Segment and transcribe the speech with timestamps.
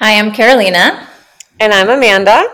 [0.00, 1.08] Hi, I'm Carolina.
[1.58, 2.44] And I'm Amanda.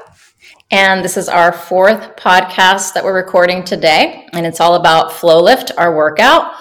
[0.70, 4.26] And this is our fourth podcast that we're recording today.
[4.32, 6.54] And it's all about FlowLIFT, our workout,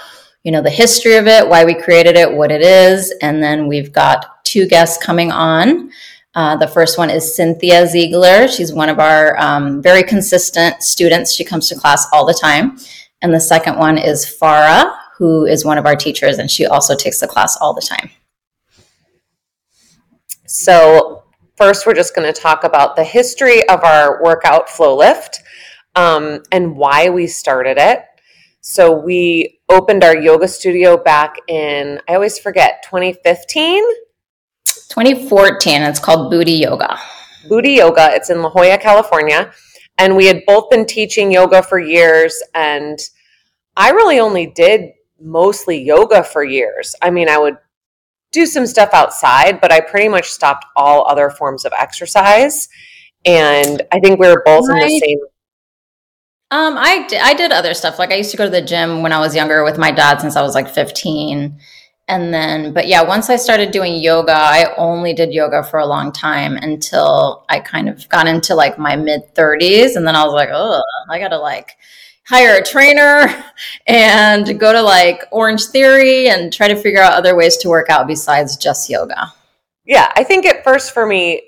[0.44, 3.14] you know, the history of it, why we created it, what it is.
[3.22, 5.90] And then we've got two guests coming on.
[6.36, 8.50] Uh, the first one is Cynthia Ziegler.
[8.50, 11.34] She's one of our um, very consistent students.
[11.34, 12.78] She comes to class all the time.
[13.22, 16.94] And the second one is Farha, who is one of our teachers, and she also
[16.94, 18.10] takes the class all the time.
[20.54, 21.24] So,
[21.58, 25.40] first, we're just going to talk about the history of our workout FlowLIFT
[25.96, 28.04] um, and why we started it.
[28.62, 33.84] So, we opened our yoga studio back in, I always forget, 2015?
[34.90, 35.82] 2014.
[35.82, 37.00] It's called Booty Yoga.
[37.50, 38.10] Booty Yoga.
[38.12, 39.52] It's in La Jolla, California.
[39.98, 42.40] And we had both been teaching yoga for years.
[42.54, 43.00] And
[43.76, 46.94] I really only did mostly yoga for years.
[47.02, 47.58] I mean, I would
[48.34, 52.68] do some stuff outside, but I pretty much stopped all other forms of exercise.
[53.26, 55.20] And I think we were both in the same.
[56.52, 57.98] Um, I, I did other stuff.
[57.98, 60.20] Like I used to go to the gym when I was younger with my dad
[60.20, 61.58] since I was like 15.
[62.10, 65.86] And then, but yeah, once I started doing yoga, I only did yoga for a
[65.86, 69.96] long time until I kind of got into like my mid 30s.
[69.96, 71.78] And then I was like, oh, I got to like
[72.26, 73.44] hire a trainer
[73.88, 78.08] and go to like Orangetheory and try to figure out other ways to work out
[78.08, 79.34] besides just yoga.
[79.86, 81.42] Yeah, I think at first for me,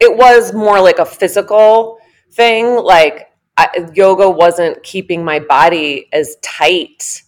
[0.00, 1.98] it was more like a physical
[2.32, 2.76] thing.
[2.76, 7.22] Like I, yoga wasn't keeping my body as tight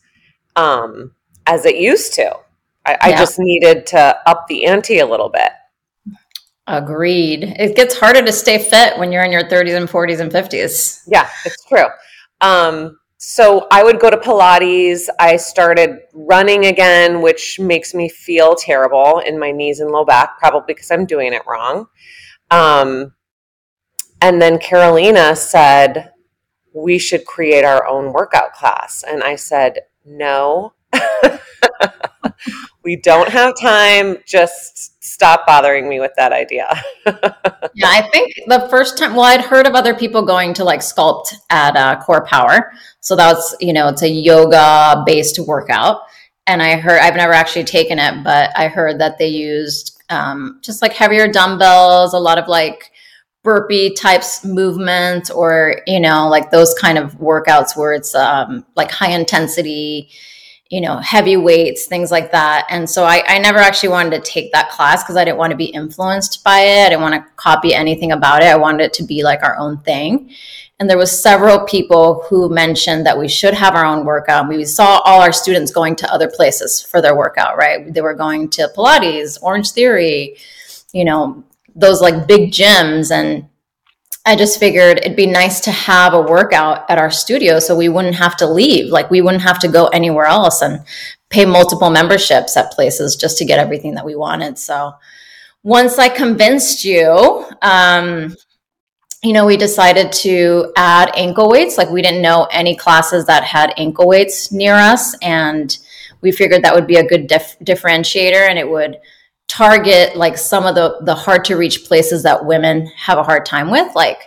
[0.56, 1.12] um,
[1.46, 2.34] as it used to.
[2.86, 2.98] I, yeah.
[3.00, 5.52] I just needed to up the ante a little bit.
[6.66, 7.44] Agreed.
[7.44, 11.02] It gets harder to stay fit when you're in your 30s and 40s and 50s.
[11.06, 11.86] Yeah, it's true.
[12.40, 15.08] Um, so I would go to Pilates.
[15.18, 20.38] I started running again, which makes me feel terrible in my knees and low back,
[20.38, 21.86] probably because I'm doing it wrong.
[22.50, 23.14] Um,
[24.20, 26.12] and then Carolina said,
[26.74, 29.04] We should create our own workout class.
[29.06, 30.74] And I said, No.
[32.84, 34.18] we don't have time.
[34.26, 36.68] Just stop bothering me with that idea.
[37.06, 40.80] yeah, I think the first time, well, I'd heard of other people going to like
[40.80, 42.70] sculpt at uh, CorePower.
[43.00, 46.02] So that's, you know, it's a yoga based workout.
[46.46, 50.60] And I heard, I've never actually taken it, but I heard that they used um,
[50.62, 52.90] just like heavier dumbbells, a lot of like,
[53.44, 58.90] burpee types movements or you know like those kind of workouts where it's um, like
[58.90, 60.08] high intensity
[60.70, 62.66] you know, heavy weights, things like that.
[62.70, 65.50] And so I, I never actually wanted to take that class because I didn't want
[65.50, 66.86] to be influenced by it.
[66.86, 68.46] I didn't want to copy anything about it.
[68.46, 70.30] I wanted it to be like our own thing.
[70.80, 74.48] And there was several people who mentioned that we should have our own workout.
[74.48, 77.92] We saw all our students going to other places for their workout, right?
[77.92, 80.36] They were going to Pilates, Orangetheory,
[80.92, 81.44] you know,
[81.76, 83.48] those like big gyms and
[84.26, 87.90] I just figured it'd be nice to have a workout at our studio so we
[87.90, 88.90] wouldn't have to leave.
[88.90, 90.80] Like we wouldn't have to go anywhere else and
[91.28, 94.58] pay multiple memberships at places just to get everything that we wanted.
[94.58, 94.94] So
[95.62, 98.34] once I convinced you, um,
[99.22, 101.76] you know, we decided to add ankle weights.
[101.76, 105.16] Like we didn't know any classes that had ankle weights near us.
[105.20, 105.76] And
[106.20, 108.98] we figured that would be a good dif- differentiator and it would
[109.48, 113.44] target like some of the the hard to reach places that women have a hard
[113.44, 114.18] time with like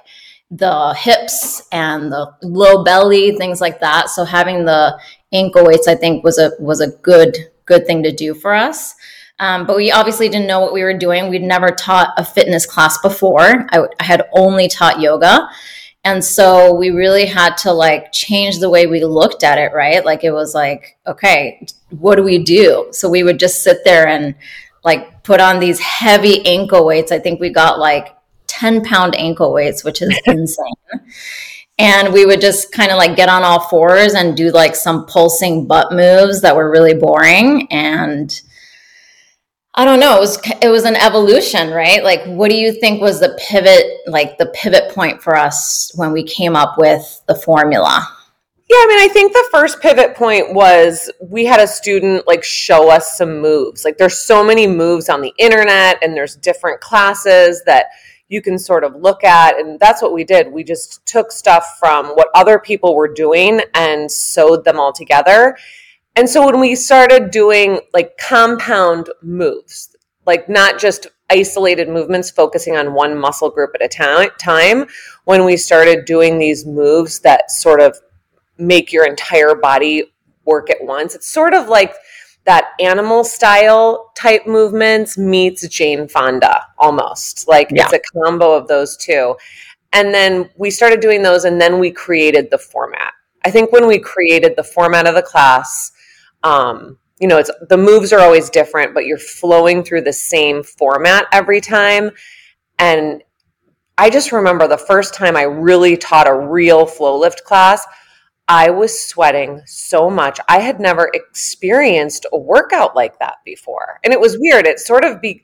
[0.52, 4.10] the hips and the low belly things like that.
[4.10, 4.98] So having the
[5.34, 7.36] ankle weights i think was a was a good
[7.66, 8.96] good thing to do for us.
[9.40, 11.30] Um, but we obviously didn't know what we were doing.
[11.30, 13.68] We'd never taught a fitness class before.
[13.72, 15.48] I, I had only taught yoga.
[16.04, 20.06] And so we really had to like change the way we looked at it right?
[20.06, 22.88] Like it was like okay what do we do?
[22.92, 24.36] So we would just sit there and
[24.88, 27.12] like put on these heavy ankle weights.
[27.12, 28.16] I think we got like
[28.48, 30.74] 10 pound ankle weights, which is insane.
[31.78, 35.06] And we would just kind of like get on all fours and do like some
[35.06, 37.68] pulsing butt moves that were really boring.
[37.70, 38.42] And
[39.76, 42.02] I don't know, it was it was an evolution, right?
[42.02, 46.14] Like what do you think was the pivot like the pivot point for us when
[46.14, 48.17] we came up with the formula?
[48.70, 52.44] Yeah, I mean, I think the first pivot point was we had a student like
[52.44, 53.86] show us some moves.
[53.86, 57.86] Like there's so many moves on the internet and there's different classes that
[58.28, 60.52] you can sort of look at and that's what we did.
[60.52, 65.58] We just took stuff from what other people were doing and sewed them all together.
[66.18, 72.76] And so when we started doing like compound moves, like not just isolated movements focusing
[72.76, 73.88] on one muscle group at a
[74.38, 74.88] time,
[75.24, 77.98] when we started doing these moves that sort of
[78.58, 80.14] make your entire body
[80.46, 81.16] work at once.
[81.16, 81.94] It's sort of like
[82.46, 87.48] that animal style type movements meets Jane Fonda almost.
[87.48, 87.84] Like yeah.
[87.84, 89.36] it's a combo of those two.
[89.94, 93.14] And then we started doing those and then we created the format.
[93.44, 95.92] I think when we created the format of the class,
[96.44, 100.64] um, you know, it's the moves are always different, but you're flowing through the same
[100.64, 102.12] format every time.
[102.80, 103.24] And
[103.98, 107.86] I just remember the first time I really taught a real FlowLIFT class,
[108.48, 110.40] I was sweating so much.
[110.48, 114.00] I had never experienced a workout like that before.
[114.04, 114.66] And it was weird.
[114.66, 115.44] It sort of be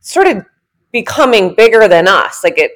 [0.00, 0.44] sort of
[0.92, 2.44] becoming bigger than us.
[2.44, 2.72] Like it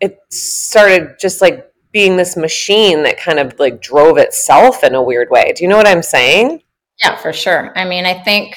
[0.00, 5.02] it started just like being this machine that kind of like drove itself in a
[5.02, 5.52] weird way.
[5.54, 6.62] Do you know what I'm saying?
[6.98, 7.76] Yeah, for sure.
[7.76, 8.54] I mean, I think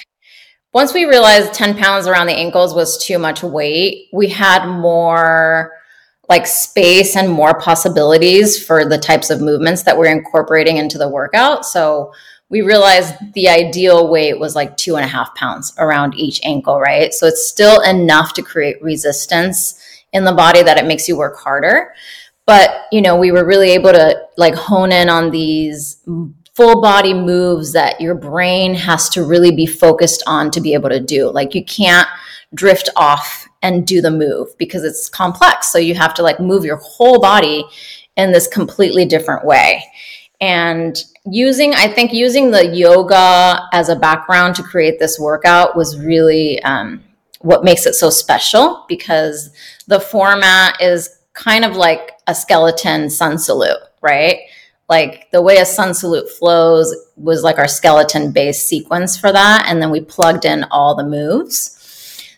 [0.73, 5.71] once we realized 10 pounds around the ankles was too much weight, we had more
[6.29, 11.09] like space and more possibilities for the types of movements that we're incorporating into the
[11.09, 11.65] workout.
[11.65, 12.13] So
[12.49, 16.79] we realized the ideal weight was like two and a half pounds around each ankle,
[16.79, 17.13] right?
[17.13, 19.79] So it's still enough to create resistance
[20.13, 21.93] in the body that it makes you work harder.
[22.45, 25.97] But, you know, we were really able to like hone in on these
[26.55, 30.89] full body moves that your brain has to really be focused on to be able
[30.89, 31.31] to do.
[31.31, 32.07] Like you can't
[32.53, 35.71] drift off and do the move because it's complex.
[35.71, 37.65] So you have to like move your whole body
[38.15, 39.83] in this completely different way.
[40.39, 45.97] And using, I think using the yoga as a background to create this workout was
[45.97, 47.01] really um,
[47.39, 49.49] what makes it so special because
[49.87, 54.39] the format is kind of like a skeleton sun salute, right?
[54.89, 59.65] Like the way a sun salute flows was like our skeleton based sequence for that.
[59.67, 61.79] And then we plugged in all the moves.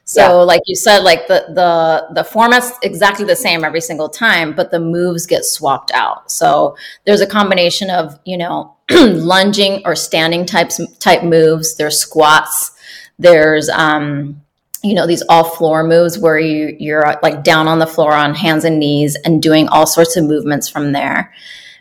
[0.07, 0.29] So yeah.
[0.29, 4.69] like you said, like the the the format's exactly the same every single time, but
[4.69, 6.31] the moves get swapped out.
[6.31, 12.71] So there's a combination of, you know, lunging or standing types type moves, there's squats,
[13.17, 14.41] there's um
[14.83, 18.35] you know these all floor moves where you you're like down on the floor on
[18.35, 21.33] hands and knees and doing all sorts of movements from there.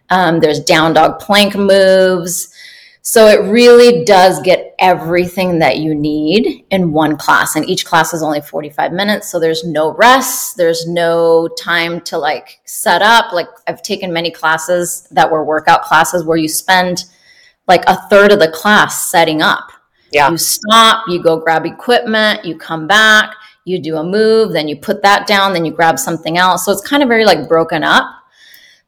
[0.09, 2.49] Um, there's down dog plank moves.
[3.03, 4.54] So it really does get
[4.85, 7.57] everything that you need in one class.
[7.57, 9.31] And each class is only 45 minutes.
[9.31, 10.59] So there's no rest.
[10.59, 13.33] There's no time to like set up.
[13.33, 17.07] Like I've taken many classes that were workout classes where you spend
[17.67, 19.73] like a third of the class setting up.
[20.13, 20.31] Yeah.
[20.31, 23.35] You stop, you go grab equipment, you come back,
[23.65, 26.67] you do a move, then you put that down, then you grab something else.
[26.67, 28.05] So it's kind of very like broken up.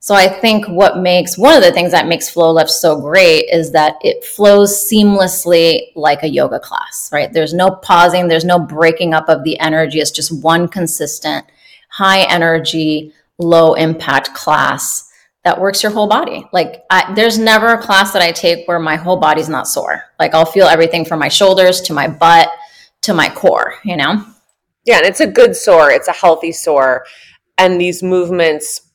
[0.07, 3.73] So I think what makes one of the things that makes FlowLIFT so great is
[3.73, 7.33] that it flows seamlessly like a yoga class, right?
[7.33, 9.99] There's no pausing, there's no breaking up of the energy.
[9.99, 11.45] It's just one consistent,
[11.89, 15.11] high energy, low impact class
[15.43, 16.47] that works your whole body.
[16.53, 20.05] Like I, there's never a class that I take where my whole body's not sore.
[20.21, 22.49] Like I'll feel everything from my shoulders to my butt
[23.03, 24.25] to my core, you know?
[24.85, 27.05] Yeah, and it's a good sore, it's a healthy sore.
[27.59, 28.86] And these movements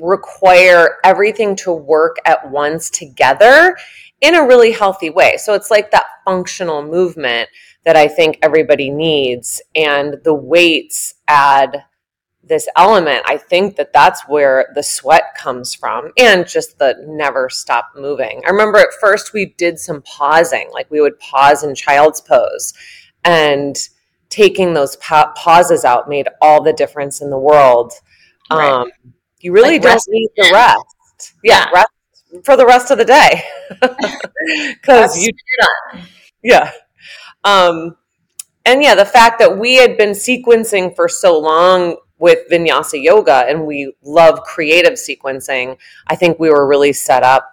[0.00, 3.76] require everything to work at once together
[4.20, 5.36] in a really healthy way.
[5.36, 7.48] So it's like that functional movement
[7.84, 9.60] that I think everybody needs.
[9.74, 11.84] And the weights add
[12.42, 13.22] this element.
[13.26, 18.42] I think that that's where the sweat comes from and just the never stop moving.
[18.46, 22.74] I remember at first we did some pausing, like we would pause in child's pose.
[23.24, 23.76] And
[24.34, 27.92] taking those pa- pauses out made all the difference in the world.
[28.50, 28.68] Right.
[28.68, 28.90] Um,
[29.44, 31.34] you really like don't need the rest.
[31.44, 33.42] Yeah, yeah, rest for the rest of the day.
[34.80, 35.30] Because you.
[36.42, 36.70] Yeah.
[37.44, 37.96] Um,
[38.66, 43.44] and yeah, the fact that we had been sequencing for so long with vinyasa yoga
[43.48, 47.50] and we love creative sequencing, I think we were really set up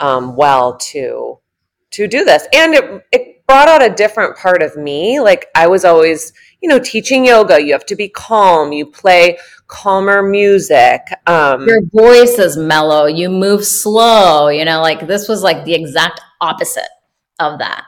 [0.00, 1.38] um, well to
[1.92, 2.46] to do this.
[2.52, 5.20] And it, it brought out a different part of me.
[5.20, 9.38] Like I was always, you know, teaching yoga, you have to be calm, you play
[9.66, 11.02] calmer music.
[11.26, 15.74] Um, Your voice is mellow, you move slow, you know, like this was like the
[15.74, 16.88] exact opposite
[17.38, 17.84] of that,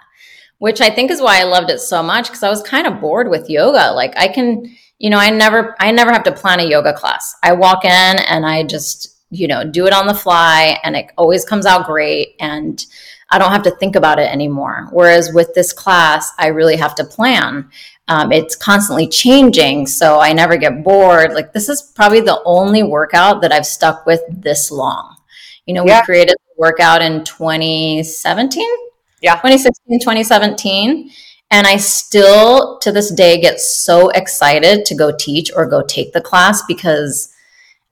[0.58, 3.00] which I think is why I loved it so much because I was kind of
[3.00, 3.92] bored with yoga.
[3.92, 7.34] Like I can, you know, I never, I never have to plan a yoga class.
[7.42, 11.06] I walk in and I just, you know, do it on the fly and it
[11.16, 12.36] always comes out great.
[12.40, 12.84] And
[13.30, 14.88] I don't have to think about it anymore.
[14.92, 17.70] Whereas with this class, I really have to plan.
[18.08, 21.32] Um, it's constantly changing, so I never get bored.
[21.32, 25.16] Like this is probably the only workout that I've stuck with this long.
[25.66, 26.00] You know, yeah.
[26.00, 28.64] we created the workout in 2017.
[29.22, 29.34] Yeah.
[29.34, 31.10] 2016, 2017.
[31.50, 36.12] And I still to this day get so excited to go teach or go take
[36.12, 37.32] the class because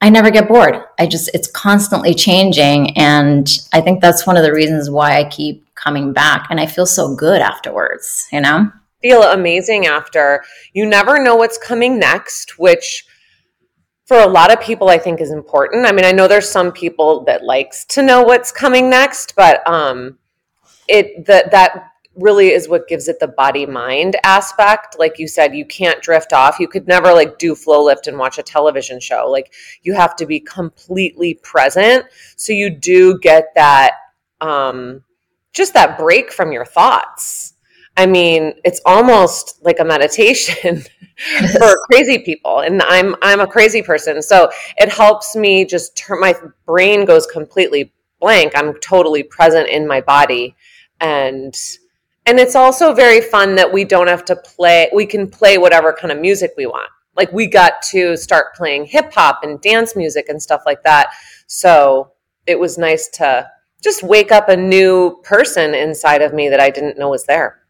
[0.04, 0.76] I never get bored.
[0.98, 2.94] I just, it's constantly changing.
[2.98, 6.66] And I think that's one of the reasons why I keep coming back and I
[6.66, 8.70] feel so good afterwards, you know?
[9.00, 10.44] Feel amazing after.
[10.74, 13.06] You never know what's coming next, which
[14.04, 15.86] for a lot of people I think is important.
[15.86, 19.66] I mean, I know there's some people that likes to know what's coming next, but
[19.66, 20.18] um
[20.86, 24.98] it that that really is what gives it the body mind aspect.
[24.98, 26.60] Like you said, you can't drift off.
[26.60, 29.28] You could never like do FlowLIFT and watch a television show.
[29.30, 29.52] Like
[29.82, 32.06] you have to be completely present.
[32.36, 33.92] So you do get that
[34.40, 35.02] um
[35.52, 37.54] just that break from your thoughts.
[37.96, 40.82] I mean, it's almost like a meditation
[41.58, 44.22] for crazy people and I'm I'm a crazy person.
[44.22, 46.34] So it helps me just turn my
[46.66, 48.52] brain goes completely blank.
[48.54, 50.56] I'm totally present in my body
[51.00, 51.54] and
[52.26, 55.92] and it's also very fun that we don't have to play we can play whatever
[55.92, 56.90] kind of music we want.
[57.16, 61.10] Like we got to start playing hip hop and dance music and stuff like that.
[61.46, 62.12] So
[62.46, 63.48] it was nice to
[63.82, 67.60] just wake up a new person inside of me that i didn't know was there.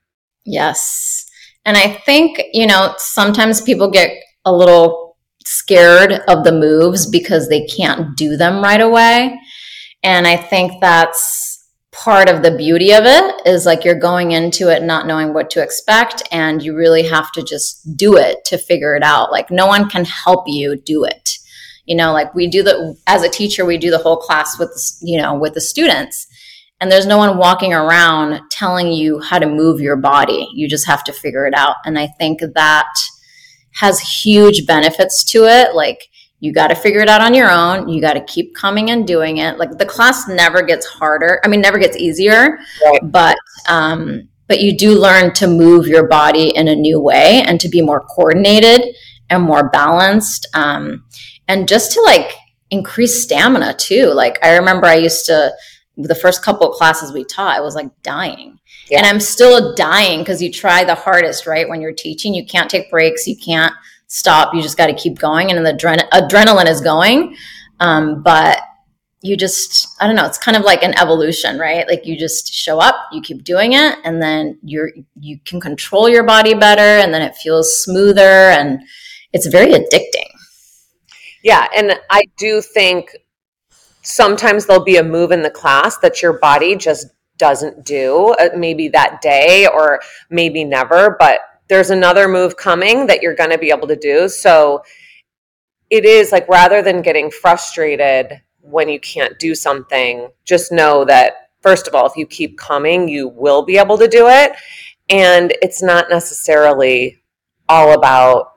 [0.44, 1.26] Yes.
[1.64, 4.10] And i think you know sometimes people get
[4.44, 9.38] a little scared of the moves because they can't do them right away.
[10.04, 11.53] And i think that's
[11.94, 15.48] part of the beauty of it is like you're going into it not knowing what
[15.48, 19.30] to expect and you really have to just do it to figure it out.
[19.30, 21.38] Like no one can help you do it.
[21.86, 24.98] You know like we do the as a teacher we do the whole class with
[25.02, 26.26] you know with the students
[26.80, 30.48] and there's no one walking around telling you how to move your body.
[30.52, 31.76] You just have to figure it out.
[31.84, 32.94] And i think that
[33.74, 35.74] has huge benefits to it.
[35.74, 36.08] Like
[36.44, 37.88] you got to figure it out on your own.
[37.88, 39.56] You got to keep coming and doing it.
[39.56, 41.40] Like the class never gets harder.
[41.42, 43.00] I mean never gets easier right.
[43.02, 47.58] but um but you do learn to move your body in a new way and
[47.60, 48.94] to be more coordinated
[49.30, 51.02] and more balanced um
[51.48, 52.30] and just to like
[52.70, 54.12] increase stamina too.
[54.12, 55.50] Like i remember i used to
[55.96, 58.58] the first couple of classes we taught i was like dying.
[58.90, 58.98] Yeah.
[58.98, 61.66] and i'm still dying because you try the hardest right?
[61.66, 63.72] When you're teaching you can't take breaks you can't
[64.06, 64.54] stop.
[64.54, 67.36] You just got to keep going, and the adren- adrenaline is going.
[67.80, 68.60] Um, but
[69.22, 70.26] you just, I don't know.
[70.26, 71.88] It's kind of like an evolution, right?
[71.88, 76.08] Like you just show up, you keep doing it, and then you're you can control
[76.08, 78.20] your body better, and then it feels smoother,
[78.50, 78.80] and
[79.32, 80.30] it's very addicting.
[81.42, 83.16] Yeah, and I do think
[84.02, 87.06] sometimes there'll be a move in the class that your body just
[87.36, 93.22] doesn't do uh, maybe that day or maybe never but there's another move coming that
[93.22, 94.28] you're going to be able to do.
[94.28, 94.82] So
[95.90, 101.50] it is like rather than getting frustrated when you can't do something, just know that
[101.62, 104.52] first of all, if you keep coming, you will be able to do it.
[105.08, 107.22] And it's not necessarily
[107.68, 108.53] all about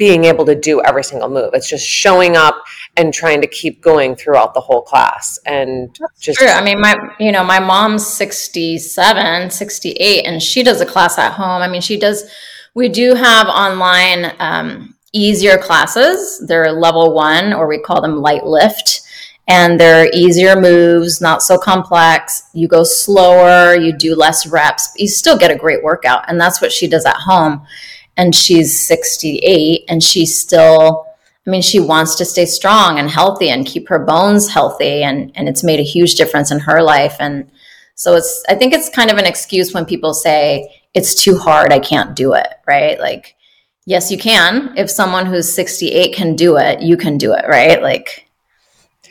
[0.00, 1.50] being able to do every single move.
[1.52, 2.64] It's just showing up
[2.96, 5.38] and trying to keep going throughout the whole class.
[5.44, 6.48] And That's just true.
[6.48, 11.32] I mean, my you know, my mom's 67, 68, and she does a class at
[11.32, 11.60] home.
[11.60, 12.24] I mean, she does
[12.72, 16.42] we do have online um, easier classes.
[16.48, 19.02] They're level one, or we call them light lift.
[19.48, 22.44] And they're easier moves, not so complex.
[22.54, 26.24] You go slower, you do less reps, you still get a great workout.
[26.28, 27.66] And that's what she does at home
[28.20, 31.06] and she's 68 and she's still
[31.46, 35.32] I mean, she wants to stay strong and healthy and keep her bones healthy, and
[35.34, 37.16] and it's made a huge difference in her life.
[37.18, 37.50] And
[37.94, 41.72] so it's I think it's kind of an excuse when people say it's too hard,
[41.72, 43.00] I can't do it, right?
[43.00, 43.36] Like,
[43.86, 44.74] yes, you can.
[44.76, 47.80] If someone who's 68 can do it, you can do it, right?
[47.80, 48.28] Like,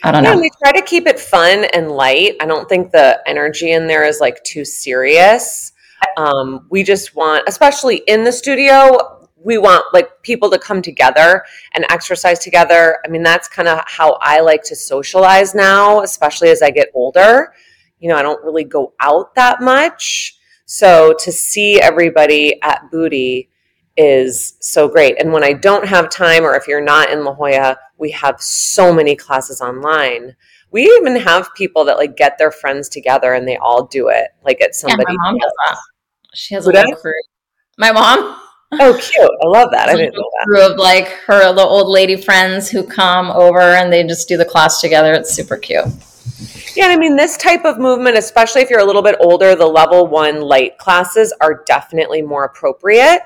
[0.04, 0.30] I don't know.
[0.30, 0.40] yeah, know.
[0.40, 2.36] we try to keep it fun and light.
[2.40, 5.69] I don't think the energy in there is like too serious.
[6.16, 11.44] Um, we just want, especially in the studio, we want like people to come together
[11.74, 12.98] and exercise together.
[13.04, 16.88] I mean, that's kind of how I like to socialize now, especially as I get
[16.94, 17.54] older.
[17.98, 20.36] You know, I don't really go out that much.
[20.66, 23.50] So to see everybody at Booty
[23.96, 25.20] is so great.
[25.20, 28.40] And when I don't have time, or if you're not in La Jolla, we have
[28.40, 30.36] so many classes online.
[30.70, 34.28] We even have people that like get their friends together and they all do it,
[34.44, 35.04] like at somebody.
[35.08, 35.78] Yeah, my mom does that.
[36.34, 37.12] She has Who a crew.
[37.78, 38.36] My mom.
[38.74, 39.30] Oh, cute!
[39.42, 39.88] I love that.
[39.88, 40.46] I didn't know that.
[40.46, 44.36] Crew of like her the old lady friends who come over and they just do
[44.36, 45.12] the class together.
[45.12, 45.86] It's super cute.
[46.76, 49.66] Yeah, I mean, this type of movement, especially if you're a little bit older, the
[49.66, 53.22] level one light classes are definitely more appropriate.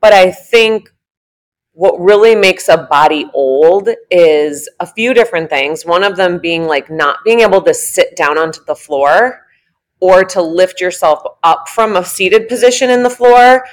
[0.00, 0.88] But I think
[1.80, 5.86] what really makes a body old is a few different things.
[5.86, 9.46] One of them being like not being able to sit down onto the floor
[9.98, 13.64] or to lift yourself up from a seated position in the floor.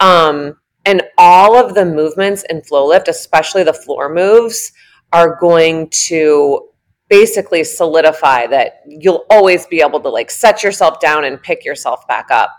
[0.00, 4.72] Um, and all of the movements in FlowLIFT, especially the floor moves,
[5.12, 6.70] are going to
[7.08, 12.04] basically solidify that you'll always be able to like set yourself down and pick yourself
[12.08, 12.50] back up.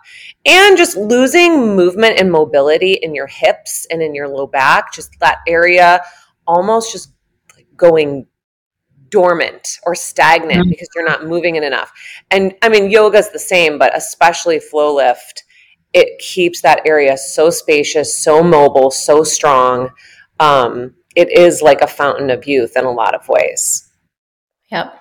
[0.46, 5.12] And just losing movement and mobility in your hips and in your low back, just
[5.20, 6.02] that area
[6.48, 7.14] almost just
[7.75, 8.28] going
[9.10, 10.70] dormant or stagnant mm-hmm.
[10.70, 11.92] because you're not moving it enough.
[12.32, 15.44] And I mean, yoga's the same, but especially FlowLIFT,
[15.94, 19.90] it keeps that area so spacious, so mobile, so strong.
[20.40, 23.90] Um, it is like a fountain of youth in a lot of ways.
[24.72, 24.94] Yep.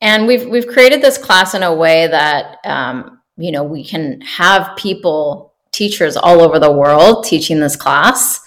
[0.00, 4.20] And we've we've created this class in a way that um, you know we can
[4.20, 8.40] have people, teachers all over the world, teaching this class.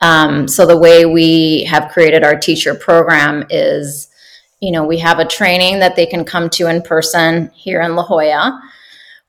[0.00, 4.08] Um, so the way we have created our teacher program is,
[4.60, 7.96] you know, we have a training that they can come to in person here in
[7.96, 8.60] La Jolla.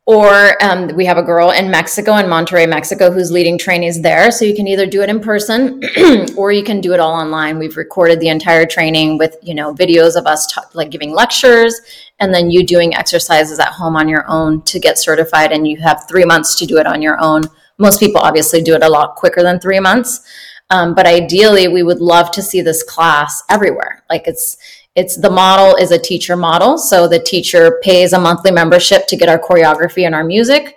[0.07, 4.31] Or um, we have a girl in Mexico, in Monterrey, Mexico, who's leading trainees there.
[4.31, 5.83] So you can either do it in person
[6.37, 7.59] or you can do it all online.
[7.59, 11.81] We've recorded the entire training with, you know, videos of us like giving lectures
[12.19, 15.51] and then you doing exercises at home on your own to get certified.
[15.51, 17.43] And you have three months to do it on your own.
[17.77, 20.25] Most people obviously do it a lot quicker than three months.
[20.69, 24.03] Um, but ideally, we would love to see this class everywhere.
[24.09, 24.57] Like it's
[24.97, 26.75] it's the model is a teacher model.
[26.79, 30.75] So the teacher pays a monthly membership to get our choreography and our music.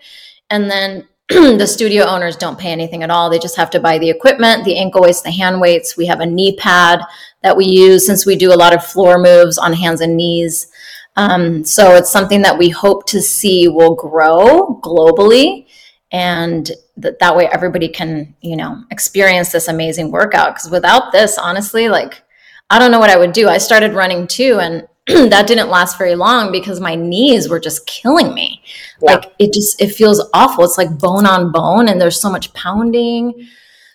[0.50, 3.31] And then the studio owners don't pay anything at all.
[3.31, 5.97] They just have to buy the equipment, the ankle weights, the hand weights.
[5.97, 7.00] We have a knee pad
[7.43, 10.71] that we use since we do a lot of floor moves on hands and knees.
[11.17, 15.67] Um, so it's something that we hope to see will grow globally
[16.12, 21.39] and that that way everybody can you know experience this amazing workout because without this
[21.39, 22.25] honestly like
[22.71, 23.49] I don't know what I would do.
[23.49, 27.87] I started running too, and that didn't last very long because my knees were just
[27.87, 28.62] killing me.
[29.03, 29.15] Yeah.
[29.15, 30.65] Like it just it feels awful.
[30.65, 33.49] It's like bone on bone, and there's so much pounding.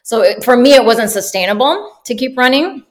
[0.03, 2.83] So it, for me, it wasn't sustainable to keep running.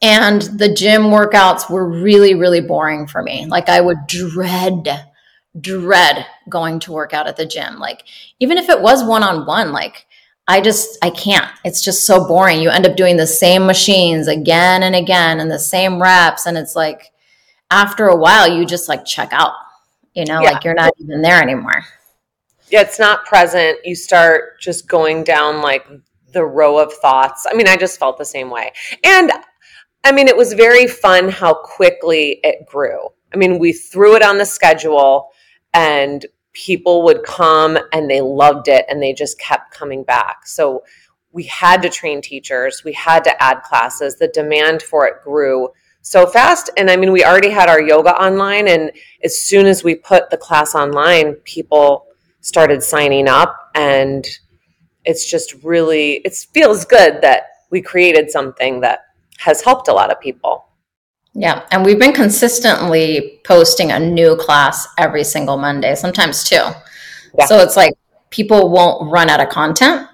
[0.00, 3.46] And the gym workouts were really, really boring for me.
[3.46, 5.06] Like I would dread,
[5.60, 7.78] dread going to work out at the gym.
[7.78, 8.04] Like
[8.38, 10.06] even if it was one on one, like
[10.48, 11.46] I just I can't.
[11.64, 12.60] It's just so boring.
[12.60, 16.56] You end up doing the same machines again and again and the same reps and
[16.56, 17.12] it's like
[17.70, 19.52] after a while you just like check out.
[20.14, 20.52] You know, yeah.
[20.52, 21.84] like you're not even there anymore.
[22.70, 23.78] Yeah, it's not present.
[23.84, 25.86] You start just going down like
[26.32, 27.46] the row of thoughts.
[27.48, 28.72] I mean, I just felt the same way.
[29.04, 29.30] And
[30.04, 33.08] I mean, it was very fun how quickly it grew.
[33.32, 35.28] I mean, we threw it on the schedule
[35.74, 40.46] and people would come and they loved it and they just kept coming back.
[40.46, 40.82] So
[41.32, 44.16] we had to train teachers, we had to add classes.
[44.16, 45.68] The demand for it grew
[46.00, 46.70] so fast.
[46.76, 48.66] And I mean, we already had our yoga online.
[48.68, 48.90] And
[49.22, 52.06] as soon as we put the class online, people
[52.40, 53.54] started signing up.
[53.74, 54.26] And
[55.04, 59.00] it's just really, it feels good that we created something that
[59.38, 60.67] has helped a lot of people.
[61.34, 61.64] Yeah.
[61.70, 66.56] And we've been consistently posting a new class every single Monday, sometimes two.
[66.56, 67.46] Yeah.
[67.46, 67.94] So it's like
[68.30, 70.08] people won't run out of content.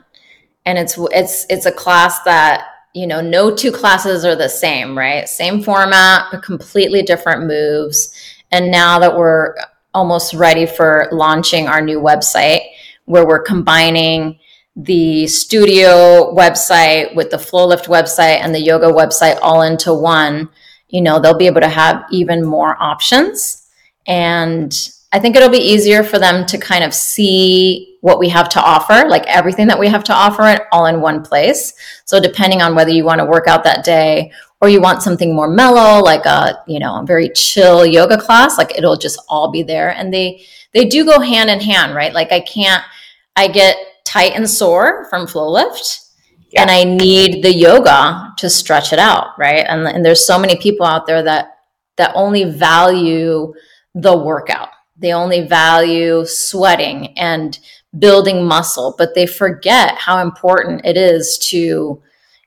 [0.67, 4.97] And it's it's it's a class that, you know, no two classes are the same,
[4.97, 5.29] right?
[5.29, 8.15] Same format, but completely different moves.
[8.51, 9.55] And now that we're
[9.93, 12.63] almost ready for launching our new website
[13.05, 14.39] where we're combining
[14.77, 20.49] the studio website with the FlowLIFT website and the yoga website all into one
[20.95, 23.67] you know, they'll be able to have even more options.
[24.07, 24.73] And
[25.11, 28.63] I think it'll be easier for them to kind of see what we have to
[28.63, 31.75] offer, like everything that we have to offer it all in one place.
[32.05, 34.31] So depending on whether you want to work out that day
[34.61, 38.57] or you want something more mellow, like a, you know, a very chill yoga class,
[38.57, 39.91] like it'll just all be there.
[39.91, 42.15] And they they do go hand in hand, right?
[42.15, 42.85] Like I can't
[43.35, 46.04] I get tight and sore from FlowLIFT
[46.55, 46.63] yeah.
[46.63, 49.67] and I need the yoga to stretch it out, right?
[49.69, 51.59] And, and there's so many people out there that
[51.97, 53.53] that only value
[53.95, 54.69] the workout.
[54.97, 57.59] They only value sweating and
[57.99, 62.03] building muscle, but they forget how important it is to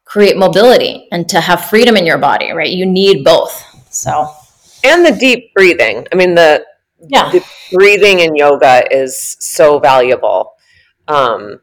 [0.05, 2.69] create mobility and to have freedom in your body, right?
[2.69, 3.63] You need both.
[3.93, 4.29] So,
[4.83, 6.07] and the deep breathing.
[6.11, 6.65] I mean, the,
[7.07, 7.29] yeah.
[7.31, 7.43] the
[7.73, 10.53] breathing in yoga is so valuable.
[11.07, 11.61] Um,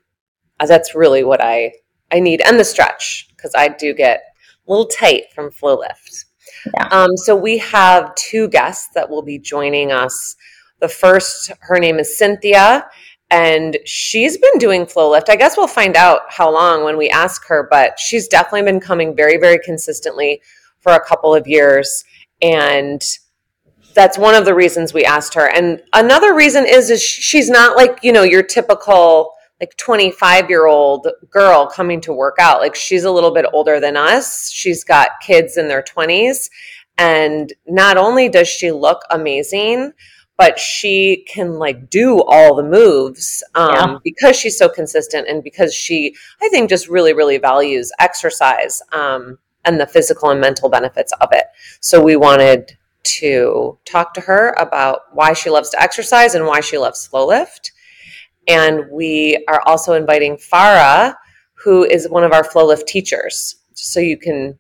[0.67, 1.73] that's really what I
[2.15, 4.23] I need, and the stretch because I do get
[4.67, 6.25] a little tight from FlowLIFT.
[6.73, 6.89] Yeah.
[6.93, 10.37] Um, so we have two guests that will be joining us.
[10.81, 12.89] The first, her name is Cynthia,
[13.31, 15.29] and she's been doing FlowLIFT.
[15.29, 18.81] I guess we'll find out how long when we ask her, but she's definitely been
[18.81, 20.41] coming very, very consistently
[20.79, 22.05] for a couple of years.
[22.41, 23.03] And
[23.95, 25.51] that's one of the reasons we asked her.
[25.53, 29.33] And another reason is, is she's not like, you know, your typical
[29.65, 32.61] like 25 year old girl coming to work out.
[32.61, 34.51] Like she's a little bit older than us.
[34.51, 36.51] She's got kids in their 20s
[36.99, 39.93] And not only does she look amazing,
[40.37, 43.97] but she can like do all the moves um, yeah.
[44.05, 49.39] because she's so consistent and because she, I think, just really, really values exercise um,
[49.65, 51.47] and the physical and mental benefits of it.
[51.81, 56.61] So we wanted to talk to her about why she loves to exercise and why
[56.61, 57.71] she loves FlowLIFT.
[58.49, 61.15] And we are also inviting Farha,
[61.55, 63.57] who is one of our FlowLIFT teachers.
[63.75, 64.59] So you can,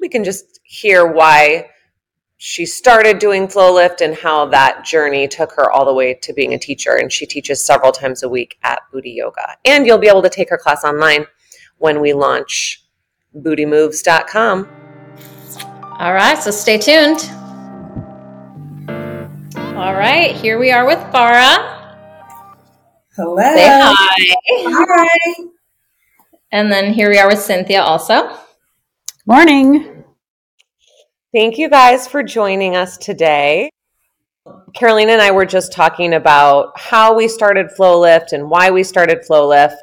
[0.00, 1.70] we can just hear why
[2.42, 6.54] she started doing FlowLIFT and how that journey took her all the way to being
[6.54, 6.96] a teacher.
[6.96, 9.56] And she teaches several times a week at Booty Yoga.
[9.64, 11.26] And you'll be able to take her class online
[11.78, 12.84] when we launch
[13.36, 14.68] bootymoves.com.
[15.98, 17.30] All right, so stay tuned.
[19.76, 21.79] All right, here we are with Farha.
[23.16, 23.36] Hello.
[23.36, 24.34] Say hi.
[24.48, 25.44] Hi.
[26.52, 28.36] And then here we are with Cynthia also.
[29.26, 30.04] Morning.
[31.34, 33.70] Thank you guys for joining us today.
[34.74, 39.24] Carolina and I were just talking about how we started FlowLIFT and why we started
[39.28, 39.82] FlowLIFT.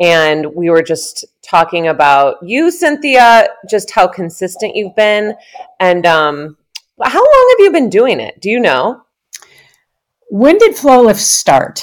[0.00, 5.34] And we were just talking about you, Cynthia, just how consistent you've been.
[5.78, 6.56] And um,
[7.02, 8.40] how long have you been doing it?
[8.40, 9.02] Do you know?
[10.30, 11.82] When did FlowLIFT start?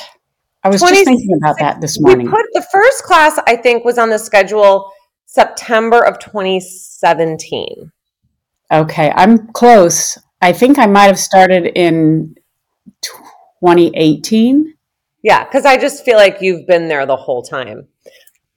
[0.63, 2.25] I was just thinking about that this morning.
[2.25, 4.91] We put the first class, I think, was on the schedule
[5.25, 7.91] September of 2017.
[8.71, 10.17] Okay, I'm close.
[10.41, 12.35] I think I might have started in
[13.01, 14.73] 2018.
[15.23, 17.87] Yeah, because I just feel like you've been there the whole time.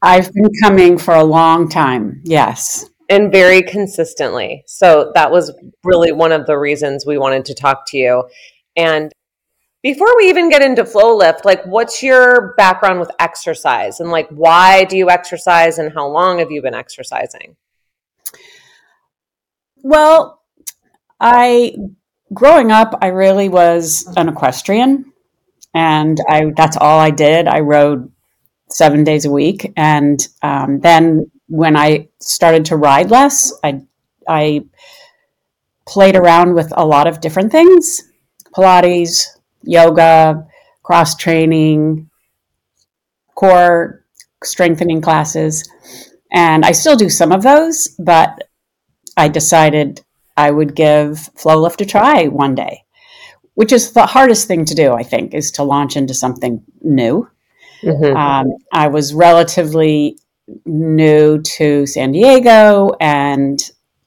[0.01, 2.21] I've been coming for a long time.
[2.25, 2.89] Yes.
[3.09, 4.65] And very consistently.
[4.67, 5.53] So that was
[5.85, 8.29] really one of the reasons we wanted to talk to you.
[8.77, 9.13] And
[9.83, 14.85] before we even get into FlowLIFT, like what's your background with exercise and like why
[14.85, 17.57] do you exercise and how long have you been exercising?
[19.83, 20.41] Well,
[21.21, 21.75] I
[22.33, 25.13] growing up I really was an equestrian
[25.75, 27.49] and I that's all I did.
[27.49, 28.11] I rode
[28.69, 33.83] 7 days a week and um, then when I started to ride less, I
[34.29, 34.65] I
[35.87, 38.03] played around with a lot of different things.
[38.55, 39.27] Pilates,
[39.65, 40.47] yoga,
[40.83, 42.11] cross training,
[43.35, 44.05] core
[44.45, 45.69] strengthening classes.
[46.33, 48.49] And I still do some of those, but
[49.17, 50.03] I decided
[50.37, 52.85] I would give FlowLIFT a try one day,
[53.55, 57.29] which is the hardest thing to do, I think, is to launch into something new.
[57.83, 58.17] Mm-hmm.
[58.17, 60.19] Um, I was relatively
[60.65, 63.61] new to San Diego and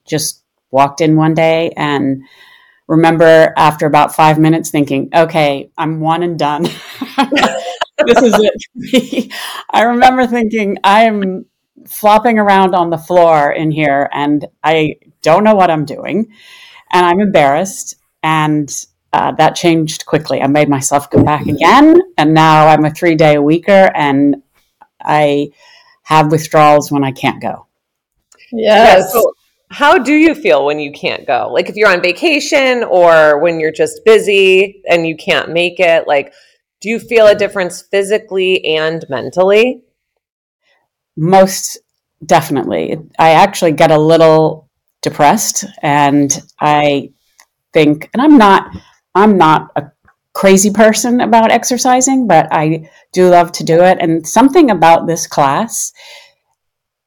[0.05, 2.23] just walked in one day and
[2.87, 6.63] remember after about five minutes thinking, okay, I'm one and done.
[8.05, 9.33] this is it.
[9.69, 11.45] I remember thinking, I'm
[11.87, 16.31] flopping around on the floor in here and I don't know what I'm doing.
[16.91, 17.95] And I'm embarrassed.
[18.23, 18.69] And
[19.13, 20.41] uh, that changed quickly.
[20.41, 21.99] I made myself go back again.
[22.17, 24.43] And now I'm a three day a weeker and
[25.01, 25.49] I
[26.03, 27.67] have withdrawals when I can't go.
[28.51, 29.11] Yes.
[29.13, 29.33] Yeah, so
[29.75, 31.49] how do you feel when you can't go?
[31.51, 36.07] Like if you're on vacation or when you're just busy and you can't make it,
[36.07, 36.33] like
[36.79, 39.81] do you feel a difference physically and mentally?
[41.17, 41.77] Most
[42.25, 42.97] definitely.
[43.19, 44.69] I actually get a little
[45.01, 47.11] depressed and I
[47.73, 48.73] think and I'm not
[49.13, 49.91] I'm not a
[50.31, 55.27] crazy person about exercising, but I do love to do it and something about this
[55.27, 55.91] class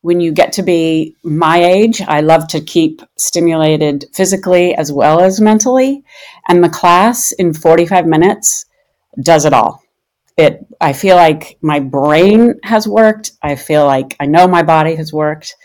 [0.02, 5.20] when you get to be my age, I love to keep stimulated physically as well
[5.20, 6.04] as mentally.
[6.48, 8.66] And the class in 45 minutes
[9.22, 9.82] does it all.
[10.36, 13.32] It, I feel like my brain has worked.
[13.42, 15.56] I feel like I know my body has worked.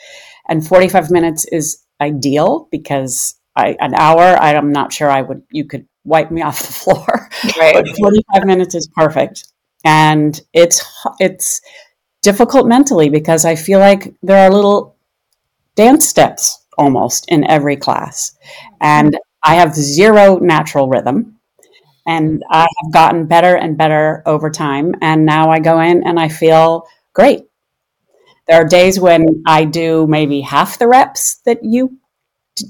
[0.49, 5.65] And 45 minutes is ideal because I, an hour, I'm not sure I would, you
[5.65, 7.29] could wipe me off the floor.
[7.59, 7.75] Right.
[7.75, 9.47] but 45 minutes is perfect.
[9.85, 10.83] And it's,
[11.19, 11.61] it's,
[12.23, 14.95] difficult mentally because I feel like there are little
[15.75, 18.35] dance steps almost in every class.
[18.81, 21.39] And I have zero natural rhythm.
[22.05, 24.95] And I have gotten better and better over time.
[25.01, 27.43] And now I go in and I feel great.
[28.47, 31.97] There are days when I do maybe half the reps that you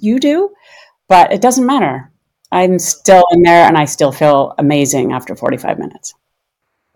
[0.02, 0.52] you do,
[1.08, 2.12] but it doesn't matter.
[2.52, 6.14] I'm still in there and I still feel amazing after 45 minutes.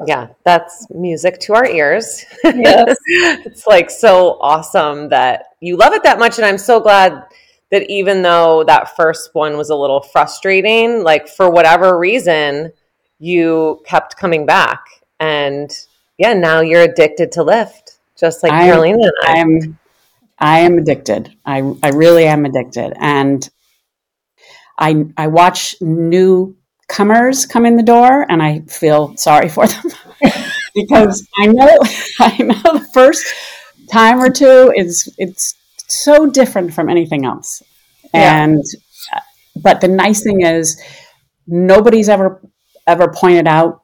[0.05, 2.23] Yeah, that's music to our ears.
[2.43, 2.97] Yes.
[3.07, 6.37] it's like so awesome that you love it that much.
[6.37, 7.23] And I'm so glad
[7.71, 12.71] that even though that first one was a little frustrating, like for whatever reason,
[13.19, 14.81] you kept coming back.
[15.19, 15.71] And
[16.17, 19.41] yeah, now you're addicted to lift, just like I'm, Carolina and I.
[19.41, 19.79] I'm
[20.39, 21.35] I am addicted.
[21.45, 22.93] I I really am addicted.
[22.99, 23.47] And
[24.77, 25.75] I I watch
[26.89, 29.91] newcomers come in the door, and I feel sorry for them.
[30.75, 31.79] Because I know
[32.19, 33.25] I know the first
[33.91, 35.55] time or two is it's
[35.87, 37.63] so different from anything else,
[38.13, 38.43] Yeah.
[38.43, 38.63] and
[39.15, 39.19] uh,
[39.55, 40.79] but the nice thing is
[41.47, 42.41] nobody's ever
[42.85, 43.81] ever pointed out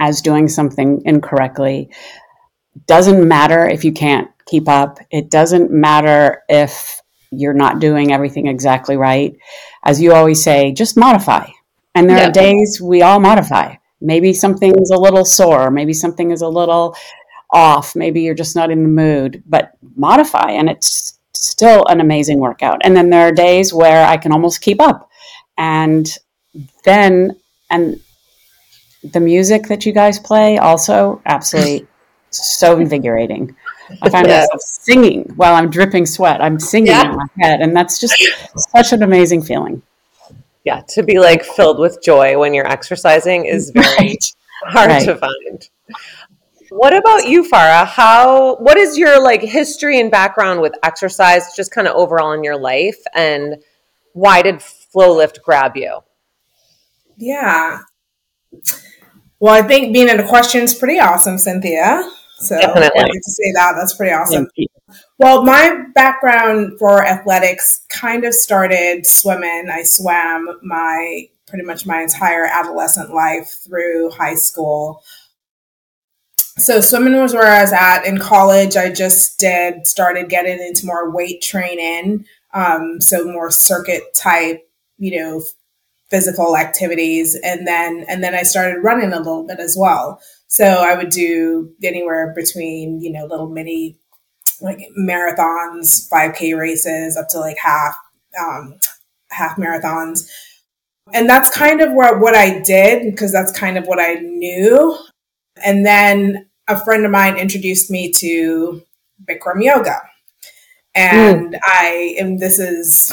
[0.00, 1.90] as doing something incorrectly.
[2.86, 4.98] Doesn't matter if you can't keep up.
[5.10, 9.36] It doesn't matter if you're not doing everything exactly right.
[9.84, 11.48] As you always say just modify
[11.94, 12.28] and there Yeah.
[12.28, 16.94] are days we all modify maybe something's a little sore maybe something is a little
[17.50, 22.38] off maybe you're just not in the mood but modify and it's still an amazing
[22.38, 25.08] workout and then there are days where i can almost keep up
[25.56, 26.16] and
[26.84, 27.34] then
[27.70, 28.00] and
[29.12, 31.86] the music that you guys play also absolutely
[32.30, 33.54] so invigorating
[34.02, 34.40] i find Yeah.
[34.40, 37.10] myself singing while i'm dripping sweat i'm singing Yeah.
[37.10, 38.14] in my head and that's just
[38.76, 39.80] such an amazing feeling
[40.68, 44.24] Yeah, to be like filled with joy when you're exercising is very Right.
[44.66, 45.04] hard Right.
[45.06, 45.68] to find.
[46.68, 47.86] What about you, Farha?
[47.86, 52.44] How what is your like history and background with exercise, just kind of overall in
[52.44, 53.56] your life, and
[54.12, 56.00] why did FlowLIFT grab you?
[57.16, 57.78] Yeah.
[59.40, 62.02] Well, I think being an equestrian's pretty awesome, Cynthia.
[62.40, 63.00] So Definitely.
[63.00, 63.72] I get to say that.
[63.76, 64.46] That's pretty awesome.
[65.18, 69.68] Well, my background for athletics kind of started swimming.
[69.68, 75.02] I swam my pretty much my entire adolescent life through high school.
[76.56, 78.76] So swimming was where I was at in college.
[78.76, 85.18] I just did started getting into more weight training, um, so more circuit type, you
[85.18, 85.42] know,
[86.10, 90.20] physical activities, and then and then I started running a little bit as well.
[90.46, 93.98] So I would do anywhere between you know little mini
[94.60, 97.96] like marathons, 5K races, up to like half
[98.38, 98.78] um,
[99.30, 100.30] half marathons.
[101.12, 104.96] And that's kind of what, what I did because that's kind of what I knew.
[105.64, 108.82] And then a friend of mine introduced me to
[109.24, 110.00] Bikram yoga.
[110.94, 113.12] And I, and this is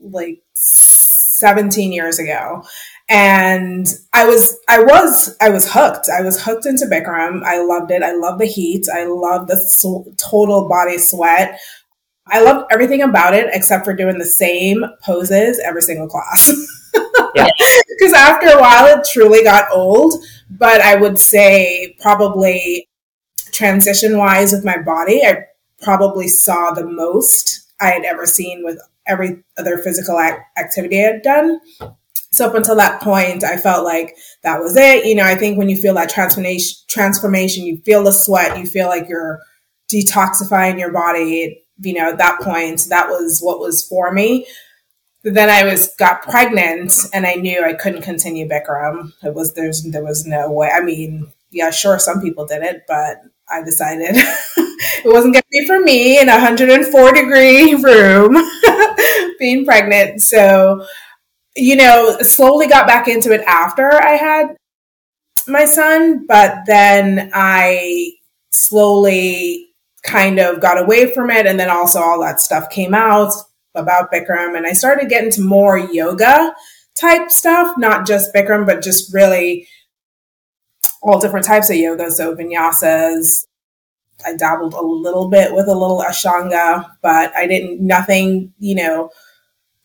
[0.00, 2.64] like 17 years ago.
[3.14, 6.08] And I was, I was, I was hooked.
[6.08, 7.42] I was hooked into Bikram.
[7.44, 8.02] I loved it.
[8.02, 8.86] I love the heat.
[8.90, 11.60] I love the sw- total body sweat.
[12.26, 16.52] I loved everything about it except for doing the same poses every single class.
[17.34, 20.14] Because after a while, it truly got old.
[20.50, 22.88] But I would say, probably
[23.52, 25.44] transition wise with my body, I
[25.80, 31.12] probably saw the most I had ever seen with every other physical ac- activity I
[31.12, 31.60] had done.
[32.32, 35.04] So up until that point, I felt like that was it.
[35.04, 38.66] You know, I think when you feel that transformation, transformation, you feel the sweat, you
[38.66, 39.40] feel like you're
[39.92, 41.62] detoxifying your body.
[41.80, 44.46] You know, at that point, that was what was for me.
[45.24, 49.12] But then I was got pregnant, and I knew I couldn't continue Bikram.
[49.22, 50.70] It was there's there was no way.
[50.72, 53.18] I mean, yeah, sure, some people did it, but
[53.48, 58.36] I decided it wasn't going to be for me in a 104 degree room
[59.38, 60.22] being pregnant.
[60.22, 60.84] So,
[61.56, 64.56] you know, slowly got back into it after I had
[65.46, 68.12] my son, but then I
[68.50, 69.68] slowly
[70.02, 71.46] kind of got away from it.
[71.46, 73.32] And then also all that stuff came out
[73.74, 76.54] about Bikram, and I started getting to more yoga
[76.94, 79.66] type stuff, not just Bikram, but just really
[81.02, 82.10] all different types of yoga.
[82.10, 83.46] So vinyasas.
[84.24, 89.10] I dabbled a little bit with a little Ashtanga, but I didn't, nothing, you know,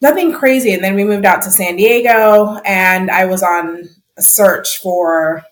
[0.02, 0.74] nothing crazy.
[0.74, 5.44] And then we moved out to San Diego and I was on a search for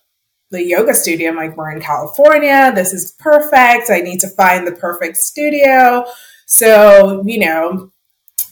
[0.51, 1.29] the yoga studio.
[1.29, 2.71] I'm like, we're in California.
[2.73, 3.89] This is perfect.
[3.89, 6.05] I need to find the perfect studio.
[6.45, 7.91] So, you know,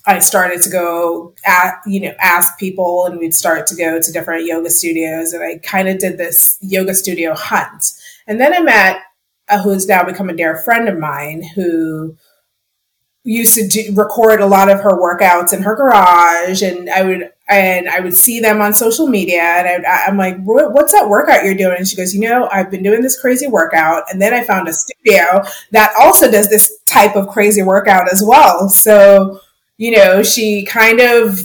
[0.05, 4.11] I started to go at, you know, ask people and we'd start to go to
[4.11, 5.33] different yoga studios.
[5.33, 7.93] And I kind of did this yoga studio hunt.
[8.27, 9.01] And then I met
[9.63, 12.17] who's now become a dear friend of mine who
[13.23, 17.31] used to do, record a lot of her workouts in her garage and I would
[17.47, 21.43] and I would see them on social media and I, I'm like what's that workout
[21.45, 21.77] you're doing?
[21.77, 24.67] And she goes you know I've been doing this crazy workout and then I found
[24.67, 28.67] a studio that also does this type of crazy workout as well.
[28.67, 29.39] So
[29.77, 31.39] you know she kind of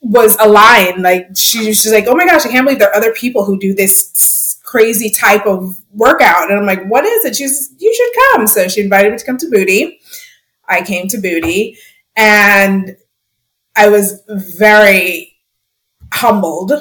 [0.00, 3.12] was aligned like she she's like oh my gosh I can't believe there are other
[3.12, 6.50] people who do this crazy type of workout.
[6.50, 7.36] And I'm like what is it?
[7.36, 8.48] She's you should come.
[8.48, 10.00] So she invited me to come to Booty
[10.68, 11.78] I came to Booty
[12.16, 12.96] and
[13.76, 15.36] I was very
[16.12, 16.72] humbled.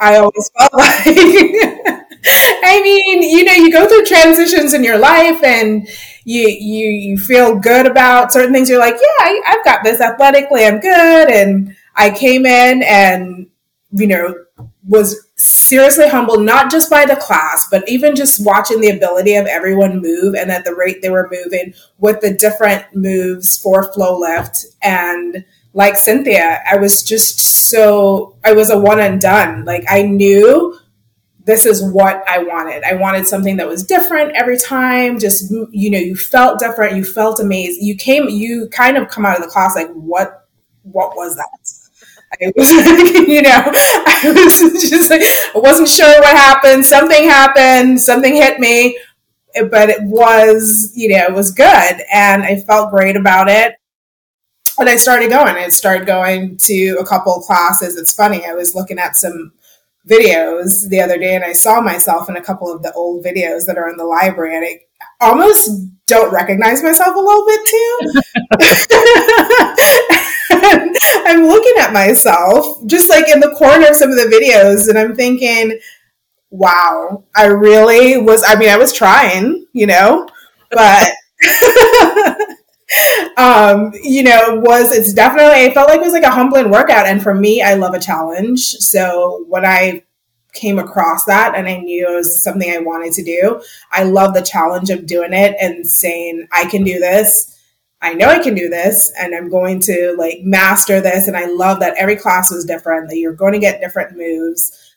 [0.00, 5.42] I always felt like, I mean, you know, you go through transitions in your life
[5.44, 5.86] and
[6.24, 8.68] you, you, you feel good about certain things.
[8.68, 10.64] You're like, yeah, I, I've got this athletically.
[10.64, 11.28] I'm good.
[11.30, 13.46] And I came in and,
[13.96, 14.34] you know,
[14.86, 19.46] was seriously humbled, not just by the class, but even just watching the ability of
[19.46, 24.64] everyone move and at the rate they were moving with the different moves for FlowLIFT.
[24.82, 29.64] And like Cynthia, I was just so, I was a one and done.
[29.64, 30.76] Like I knew
[31.44, 32.82] this is what I wanted.
[32.82, 35.18] I wanted something that was different every time.
[35.20, 36.96] Just, you know, you felt different.
[36.96, 37.80] You felt amazed.
[37.80, 40.48] You came, you kind of come out of the class like, what,
[40.82, 41.83] what was that?
[42.40, 42.70] I was,
[43.28, 46.84] you know, I was just like, I wasn't sure what happened.
[46.84, 48.00] Something happened.
[48.00, 48.98] Something hit me,
[49.70, 52.00] but it was, you know, it was good.
[52.12, 53.74] And I felt great about it.
[54.78, 55.54] And I started going.
[55.54, 57.96] I started going to a couple classes.
[57.96, 58.44] It's funny.
[58.44, 59.52] I was looking at some
[60.08, 63.66] videos the other day and I saw myself in a couple of the old videos
[63.66, 64.80] that are in the library and I
[65.26, 65.70] almost
[66.06, 67.98] don't recognize myself a little bit too.
[71.26, 74.98] I'm looking at myself just like in the corner of some of the videos and
[74.98, 75.78] I'm thinking,
[76.50, 80.28] wow, I really was, I mean, I was trying, you know,
[80.70, 81.10] but
[83.36, 87.06] um, you know, was it's definitely it felt like it was like a humbling workout.
[87.06, 88.60] And for me, I love a challenge.
[88.60, 90.04] So when I
[90.54, 94.34] came across that and I knew it was something I wanted to do, I love
[94.34, 97.50] the challenge of doing it and saying, I can do this.
[98.00, 101.26] I know I can do this and I'm going to like master this.
[101.26, 104.96] And I love that every class was different, that you're going to get different moves.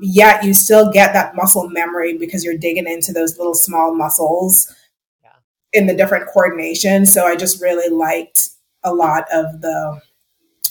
[0.00, 4.74] Yet you still get that muscle memory because you're digging into those little small muscles
[5.72, 7.06] in the different coordination.
[7.06, 8.48] So I just really liked
[8.82, 10.00] a lot of the,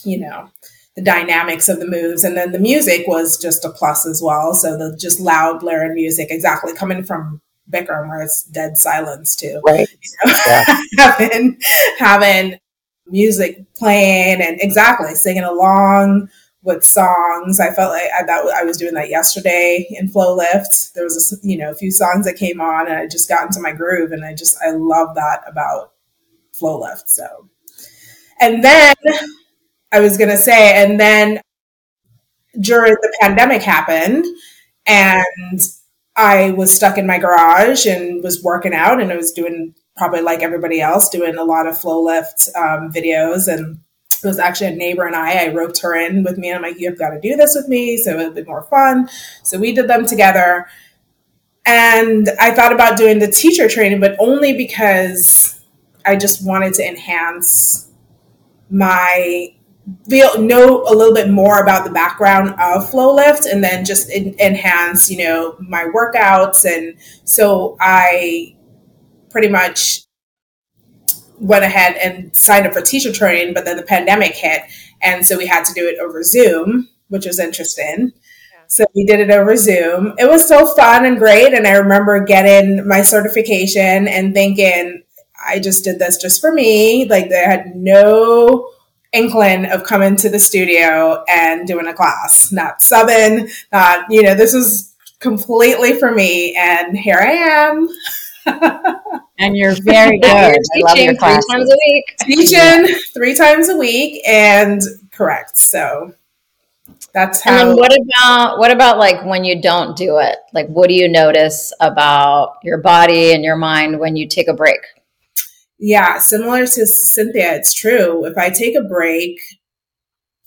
[0.04, 0.50] you know,
[0.96, 2.24] the dynamics of the moves.
[2.24, 4.54] And then the music was just a plus as well.
[4.54, 9.60] So the just loud blaring music, exactly coming from Bikram where it's dead silence too.
[9.64, 9.88] Right.
[9.88, 10.38] You know?
[10.46, 10.80] yeah.
[10.98, 11.60] having
[11.98, 12.58] having
[13.06, 16.28] music playing and exactly singing along
[16.62, 17.60] with songs.
[17.60, 20.92] I felt like I thought I was doing that yesterday in FlowLIFT.
[20.92, 23.46] There was a, you know a few songs that came on, and I just got
[23.46, 25.92] into my groove, and I just I love that about
[26.60, 27.04] FlowLIFT.
[27.06, 27.48] So,
[28.40, 28.94] and then
[29.92, 31.40] I was gonna say, and then
[32.60, 34.24] during the pandemic happened,
[34.86, 35.60] and
[36.16, 40.22] I was stuck in my garage and was working out, and I was doing probably
[40.22, 43.78] like everybody else, doing a lot of FlowLIFT um, videos and
[44.22, 45.46] it was actually a neighbor and I.
[45.46, 47.68] I roped her in with me, and I'm like, "You've got to do this with
[47.68, 49.08] me, so it'll be more fun."
[49.42, 50.66] So we did them together,
[51.64, 55.60] and I thought about doing the teacher training, but only because
[56.04, 57.90] I just wanted to enhance
[58.70, 59.54] my
[60.08, 64.34] feel know a little bit more about the background of FlowLIFT and then just in,
[64.38, 68.54] enhance you know my workouts and so i
[69.30, 70.02] pretty much
[71.40, 74.62] went ahead and signed up for teacher training, but then the pandemic hit.
[75.00, 78.12] And so we had to do it over Zoom, which was interesting.
[78.68, 80.14] So we did it over Zoom.
[80.18, 81.54] It was so fun and great.
[81.54, 85.02] And I remember getting my certification and thinking,
[85.44, 87.06] I just did this just for me.
[87.08, 88.70] Like, they had no
[89.12, 94.34] inkling of coming to the studio and doing a class, not subbing, not, you know,
[94.34, 96.54] this was completely for me.
[96.56, 97.88] And here I am.
[99.38, 100.58] and you're very good.
[100.74, 102.16] you're teaching three times a week.
[102.20, 104.80] Teaching three times a week, and
[105.12, 105.56] correct.
[105.56, 106.14] So
[107.12, 107.52] that's how.
[107.52, 110.38] And then what about what about like when you don't do it?
[110.52, 114.54] Like, what do you notice about your body and your mind when you take a
[114.54, 114.80] break?
[115.80, 118.26] Yeah, similar to Cynthia, it's true.
[118.26, 119.40] If I take a break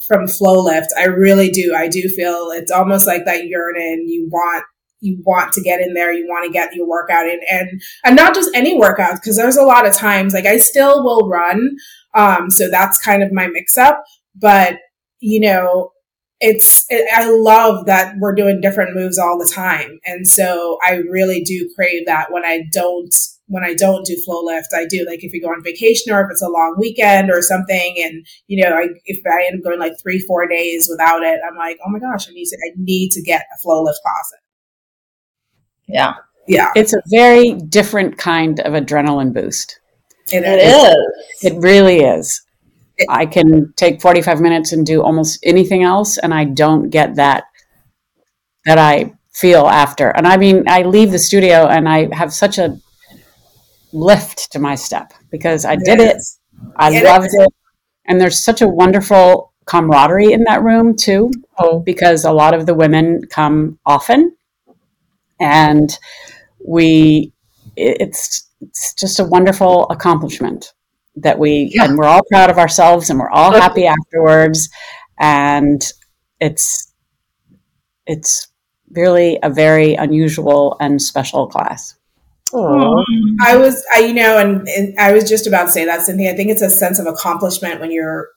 [0.08, 1.74] from FlowLIFT, I really do.
[1.76, 4.06] I do feel it's almost like that yearning.
[4.08, 4.66] You want
[5.02, 8.16] you want to get in there, you want to get your workout in and and
[8.16, 11.78] not just any workout because there's a lot of times like I still will run.
[12.14, 14.04] Um so that's kind of my mix up,
[14.36, 14.78] but
[15.20, 15.92] you know,
[16.40, 20.00] it's it, I love that we're doing different moves all the time.
[20.06, 23.14] And so I really do crave that when I don't
[23.54, 26.28] when I don't do FlowLIFT, I do like if you go on vacation or if
[26.32, 29.80] it's a long weekend or something, and you know, I, if I end up going
[29.80, 32.74] like three, four days without it, I'm like, oh my gosh, I need to, I
[32.78, 34.34] need to get a FlowLIFT class
[35.88, 36.14] yeah.
[36.48, 36.72] Yeah.
[36.76, 39.80] It's a very different kind of adrenaline boost.
[40.32, 41.52] it, it is.
[41.52, 42.42] It really is.
[42.98, 47.16] It, I can take 45 minutes and do almost anything else, and I don't get
[47.16, 47.46] that
[48.66, 50.10] that I feel after.
[50.10, 52.78] And I mean, I leave the studio and I have such a
[53.94, 56.18] lift to my step because I did it.
[56.76, 57.36] I it loved is.
[57.36, 57.54] it.
[58.06, 61.80] And there's such a wonderful camaraderie in that room too, oh.
[61.80, 64.36] because a lot of the women come often
[65.40, 65.98] and
[66.66, 67.34] we
[67.76, 70.74] it's it's just a wonderful accomplishment
[71.16, 71.86] that we yeah.
[71.86, 74.70] and we're all proud of ourselves and we're all happy afterwards
[75.20, 75.82] and
[76.40, 76.94] it's
[78.06, 78.48] it's
[78.92, 81.96] really a very unusual and special class.
[82.54, 83.04] Aww.
[83.04, 83.36] Mm-hmm.
[83.42, 86.32] I was, I, you know, and, and I was just about to say that, Cynthia.
[86.32, 88.30] I think it's a sense of accomplishment when you're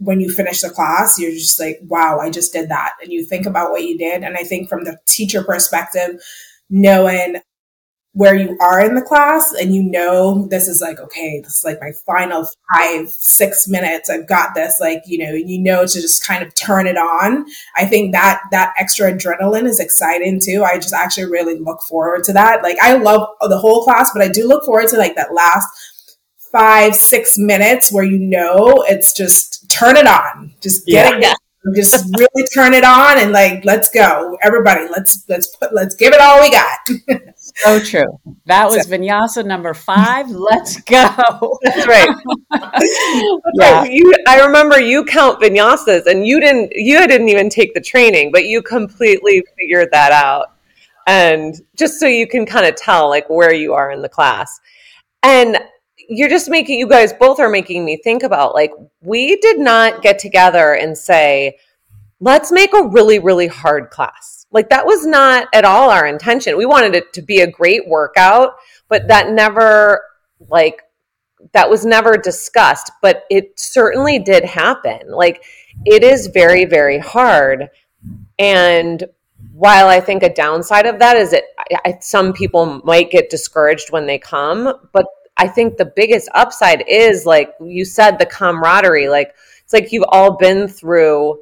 [0.00, 2.94] when you finish the class, you're just like, wow, I just did that.
[3.02, 4.22] And you think about what you did.
[4.24, 6.22] And I think from the teacher perspective,
[6.70, 7.36] knowing
[8.12, 11.64] where you are in the class and you know this is like okay this is
[11.64, 14.10] like my final five six minutes.
[14.10, 17.46] I've got this like you know you know to just kind of turn it on.
[17.76, 20.64] I think that that extra adrenaline is exciting too.
[20.64, 22.62] I just actually really look forward to that.
[22.62, 25.68] Like i love the whole class but i do look forward to like that last
[26.52, 30.52] five six minutes where you know it's just turn it on.
[30.60, 31.32] Just get yeah.
[31.32, 31.36] it
[31.76, 34.36] just really turn it on and like let's go.
[34.42, 36.78] Everybody let's let's put let's give it all we got
[37.56, 38.20] so true.
[38.46, 38.90] That was so.
[38.90, 40.28] vinyasa number five.
[40.30, 41.58] Let's go.
[41.62, 42.08] That's right.
[43.54, 43.84] Yeah.
[43.84, 48.30] you i remember you count vinyasas and you didn't you didn't even take the training
[48.32, 50.52] but you completely figured that out.
[51.06, 54.60] And just so you can kind of tell like where you are in the class.
[55.22, 55.58] And
[56.10, 60.02] you're just making you guys both are making me think about like we did not
[60.02, 61.56] get together and say
[62.18, 66.56] let's make a really really hard class like that was not at all our intention.
[66.56, 68.54] We wanted it to be a great workout
[68.88, 70.02] but that never
[70.48, 70.82] like
[71.52, 75.10] that was never discussed but it certainly did happen.
[75.10, 75.42] Like
[75.86, 77.70] it is very very hard.
[78.38, 79.04] And
[79.52, 81.44] while I think a downside of that is that
[81.84, 86.84] I, some people might get discouraged when they come, but I think the biggest upside
[86.86, 89.08] is like you said, the camaraderie.
[89.08, 91.40] Like it's like you've all been through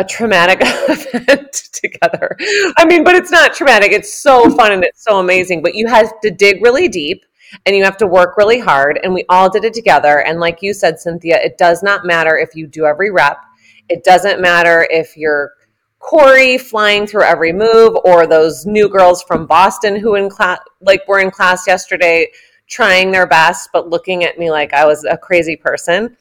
[0.00, 2.36] a traumatic event together.
[2.78, 3.92] I mean, but it's not traumatic.
[3.92, 5.62] It's so fun and it's so amazing.
[5.62, 7.24] But you have to dig really deep
[7.66, 8.98] and you have to work really hard.
[9.02, 10.20] And we all did it together.
[10.20, 13.44] And like you said, Cynthia, it does not matter if you do every rep.
[13.88, 15.52] It doesn't matter if you're
[15.98, 21.06] Corey flying through every move or those new girls from Boston who in class like
[21.06, 22.26] were in class yesterday
[22.68, 26.16] trying their best, but looking at me like I was a crazy person.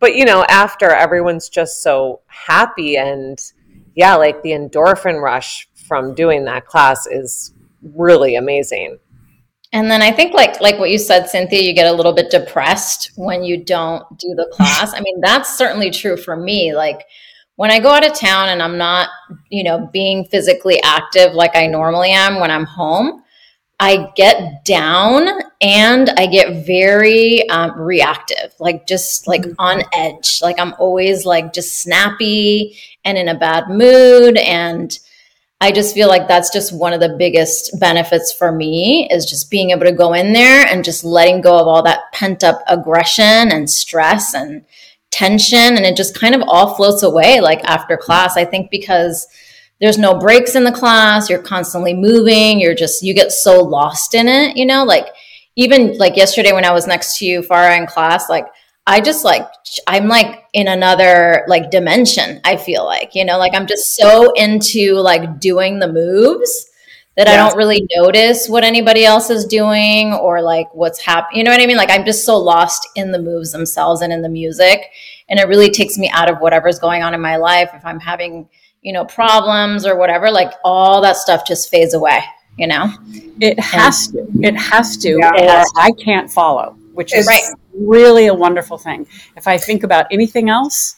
[0.00, 3.40] But, you know, after everyone's just so happy and
[3.94, 8.98] yeah, like the endorphin rush from doing that class is really amazing.
[9.72, 12.30] And then I think like like what you said, Cynthia, you get a little bit
[12.30, 14.92] depressed when you don't do the class.
[14.94, 16.74] I mean, that's certainly true for me.
[16.74, 17.04] Like
[17.56, 19.08] when I go out of town and I'm not,
[19.50, 23.19] you know, being physically active like I normally am when I'm home,
[23.82, 25.26] I get down
[25.62, 29.54] and I get very um, reactive, like just like mm-hmm.
[29.58, 30.40] on edge.
[30.42, 32.76] Like I'm always like just snappy
[33.06, 34.36] and in a bad mood.
[34.36, 34.96] And
[35.62, 39.50] I just feel like that's just one of the biggest benefits for me is just
[39.50, 42.62] being able to go in there and just letting go of all that pent up
[42.68, 44.62] aggression and stress and
[45.10, 45.58] tension.
[45.58, 48.36] And it just kind of all floats away like after class.
[48.36, 49.26] I think because
[49.80, 54.14] there's no breaks in the class you're constantly moving you're just you get so lost
[54.14, 54.84] in it you know?
[54.84, 55.06] Like
[55.56, 58.46] even like yesterday when i was next to you Farha in class like
[58.86, 59.46] i just like
[59.86, 63.38] i'm like in another like dimension i feel like you know?
[63.38, 66.66] Like i'm just so into like doing the moves
[67.16, 67.32] that yeah.
[67.32, 71.50] i don't really notice what anybody else is doing or like what's happening you know
[71.50, 71.76] what i mean?
[71.76, 74.90] Like i'm just so lost in the moves themselves and in the music
[75.28, 77.70] and it really takes me out of whatever's going on in my life.
[77.74, 78.48] If i'm having
[78.82, 82.20] you know, problems or whatever, like all that stuff just fades away,
[82.56, 82.92] you know?
[83.40, 84.48] It has and, to.
[84.48, 85.80] It has to, yeah, or has to.
[85.80, 87.42] I can't follow, which is right.
[87.74, 89.06] really a wonderful thing.
[89.36, 90.96] If I think about anything else,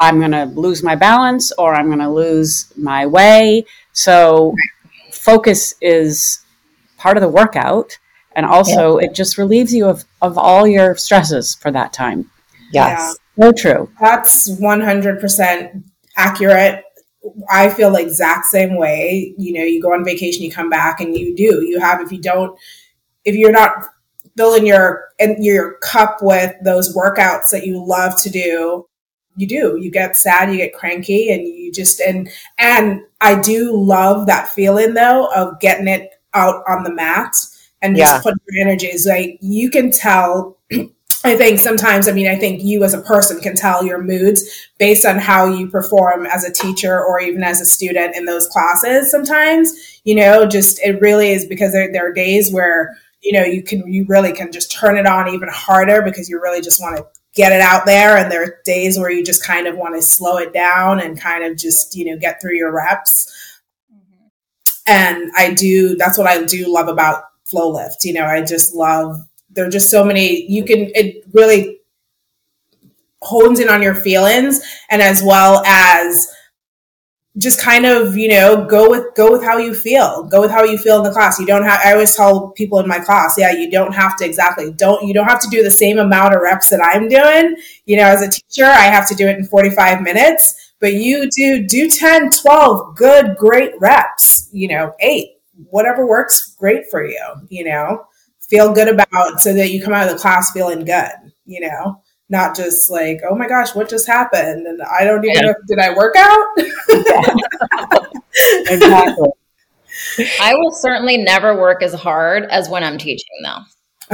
[0.00, 3.64] I'm going to lose my balance or I'm going to lose my way.
[3.92, 5.14] So, right.
[5.14, 6.44] focus is
[6.96, 7.98] part of the workout.
[8.36, 9.06] And also, yeah.
[9.06, 12.30] it just relieves you of, of all your stresses for that time.
[12.72, 13.16] Yes.
[13.36, 13.46] Yeah.
[13.46, 13.90] So true.
[14.00, 15.82] That's 100%
[16.16, 16.84] accurate
[17.50, 19.34] I feel the exact same way.
[19.36, 21.62] You know, you go on vacation, you come back, and you do.
[21.62, 22.58] You have if you don't,
[23.24, 23.84] if you're not
[24.36, 28.86] filling your and your cup with those workouts that you love to do,
[29.36, 29.78] you do.
[29.80, 34.48] You get sad, you get cranky, and you just and and I do love that
[34.48, 37.34] feeling though of getting it out on the mat
[37.82, 38.20] and just yeah.
[38.22, 39.06] putting your energies.
[39.06, 40.58] Like you can tell
[41.22, 44.68] I think sometimes, I mean, I think you as a person can tell your moods
[44.78, 48.46] based on how you perform as a teacher or even as a student in those
[48.46, 49.10] classes.
[49.10, 53.44] Sometimes, you know, just it really is because there, there are days where, you know,
[53.44, 56.80] you can, you really can just turn it on even harder because you really just
[56.80, 58.16] want to get it out there.
[58.16, 61.20] And there are days where you just kind of want to slow it down and
[61.20, 63.60] kind of just, you know, get through your reps.
[63.92, 64.26] Mm-hmm.
[64.86, 68.04] And I do, that's what I do love about FlowLIFT.
[68.04, 69.20] You know, I just love
[69.50, 71.78] there are just so many you can it really
[73.22, 76.26] hones in on your feelings and as well as
[77.38, 80.24] just kind of you know go with go with how you feel.
[80.24, 81.38] Go with how you feel in the class.
[81.38, 84.24] You don't have i always tell people in my class yeah you don't have to
[84.24, 84.72] exactly.
[84.72, 87.56] Don't you don't have to do the same amount of reps that i'm doing.
[87.86, 91.28] You know as a teacher i have to do it in 45 minutes but you
[91.30, 95.38] do do 10 12 good great reps you know eight
[95.68, 98.04] whatever works great for you you know
[98.50, 101.12] feel good about so that you come out of the class feeling good
[101.46, 104.66] you know not just like, oh my gosh, what just happened?
[104.66, 105.50] And I don't even yeah.
[105.50, 106.46] know, did I work out?
[108.68, 109.28] exactly.
[110.40, 113.58] I will certainly never work as hard as when I'm teaching, though.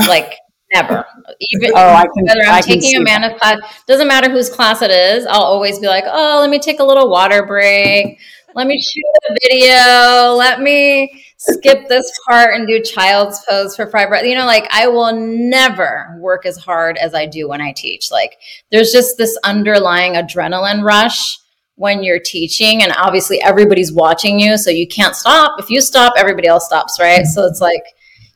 [0.09, 0.35] Like,
[0.75, 1.05] never.
[1.53, 4.91] Even oh, I can, whether I'm I taking Amanda's class, doesn't matter whose class it
[4.91, 8.19] is, I'll always be like, oh, let me take a little water break.
[8.55, 10.35] Let me shoot a video.
[10.35, 14.25] Let me skip this part and do child's pose for five breath.
[14.25, 18.11] You know, like I will never work as hard as I do when I teach.
[18.11, 18.39] Like
[18.71, 21.39] there's just this underlying adrenaline rush
[21.77, 25.61] when you're teaching and obviously everybody's watching you so you can't stop.
[25.61, 27.27] If you stop everybody else stops right?
[27.27, 27.83] So it's like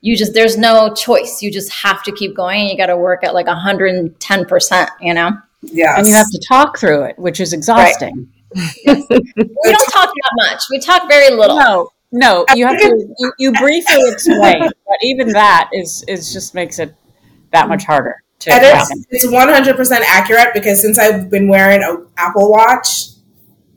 [0.03, 1.41] you just there's no choice.
[1.43, 2.69] You just have to keep going.
[2.69, 5.33] You got to work at like 110% you know?
[5.63, 8.29] Yeah and you have to talk through it which is exhausting.
[8.55, 8.75] Right.
[8.87, 10.63] we don't talk that much.
[10.71, 11.57] We talk very little.
[11.57, 16.55] No no, you have to you, you briefly explain, but even that is is just
[16.55, 16.95] makes it
[17.53, 18.23] that much harder.
[18.41, 23.11] To it's, it's one hundred percent accurate because since I've been wearing an Apple Watch,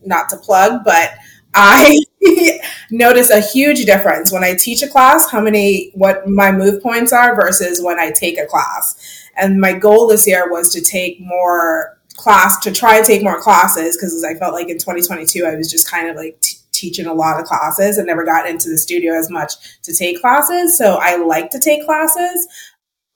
[0.05, 1.11] not to plug, but
[1.53, 1.99] I
[2.91, 7.13] notice a huge difference when I teach a class, how many what my move points
[7.13, 9.29] are versus when I take a class.
[9.35, 13.41] And my goal this year was to take more class to try and take more
[13.41, 16.45] classes because I felt like in 2022 I was just kind of like
[16.83, 19.53] teaching a lot of classes and never got into the studio as much
[19.83, 20.77] to take classes.
[20.77, 22.45] So I like to take classes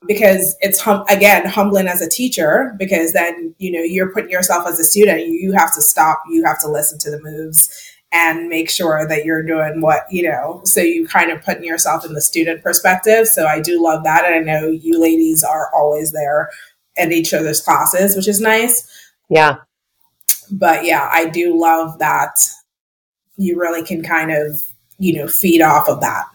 [0.08, 4.66] because it's hum- again humbling as a teacher because then you know you're putting yourself
[4.68, 5.28] as a student.
[5.28, 6.22] You have to stop.
[6.30, 7.70] You have to listen to the moves
[8.14, 12.06] and make sure that you're doing what you know so you kind of putting yourself
[12.06, 13.28] in the student perspective.
[13.28, 14.24] So i do love that.
[14.26, 16.50] And i know you ladies are always there
[16.96, 18.88] in each other's classes which is nice.
[19.30, 19.58] Yeah.
[20.52, 22.40] But yeah i do love that
[23.38, 24.60] you really can kind of,
[24.98, 26.26] you know, feed off of that.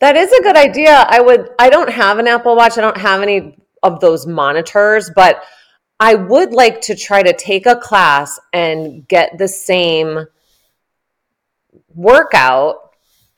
[0.00, 1.06] That is a good idea.
[1.08, 2.78] I would I don't have an Apple Watch.
[2.78, 5.42] I don't have any of those monitors, but
[5.98, 10.26] I would like to try to take a class and get the same
[11.94, 12.76] workout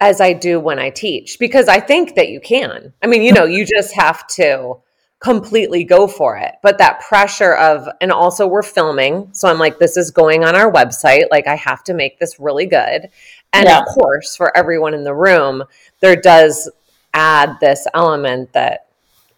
[0.01, 2.93] as I do when I teach because I think that you can.
[3.03, 4.77] I mean, you know, you just have to
[5.25, 6.57] completely go for it.
[6.63, 9.31] But that pressure of, and also we're filming.
[9.33, 11.25] So I'm like, this is going on our website.
[11.31, 13.09] Like, I have to make this really good.
[13.55, 13.79] And yeah.
[13.79, 15.65] of course, for everyone in the room,
[16.01, 16.71] there does
[17.15, 18.89] add this element that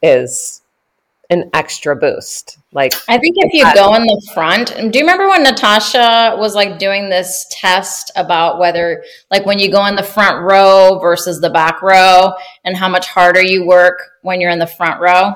[0.02, 0.62] is
[1.30, 2.58] an extra boost.
[2.72, 6.54] Like I think if you go in the front, do you remember when Natasha was
[6.54, 11.40] like doing this test about whether like when you go in the front row versus
[11.40, 12.32] the back row
[12.64, 15.34] and how much harder you work when you're in the front row?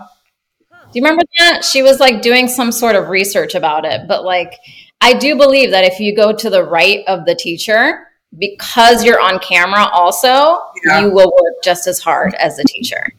[0.93, 1.65] Do you remember that?
[1.65, 4.09] She was like doing some sort of research about it.
[4.09, 4.55] But like,
[5.01, 9.21] I do believe that if you go to the right of the teacher, because you're
[9.21, 11.01] on camera also, yeah.
[11.01, 13.13] you will work just as hard as the teacher.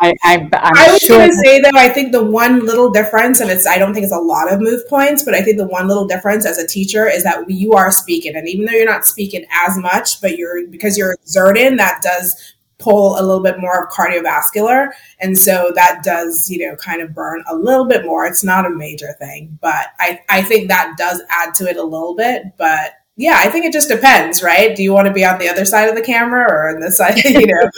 [0.00, 1.18] I, I, I was sure.
[1.18, 4.02] going to say though, I think the one little difference, and it's I don't think
[4.02, 6.66] it's a lot of move points, but I think the one little difference as a
[6.66, 10.36] teacher is that you are speaking, and even though you're not speaking as much, but
[10.36, 14.88] you're because you're exerting, that does pull a little bit more of cardiovascular.
[15.20, 18.26] And so that does, you know, kind of burn a little bit more.
[18.26, 21.82] It's not a major thing, but I, I think that does add to it a
[21.82, 22.44] little bit.
[22.58, 24.74] But yeah, I think it just depends, right?
[24.74, 26.90] Do you want to be on the other side of the camera or on the
[26.90, 27.70] side, you know?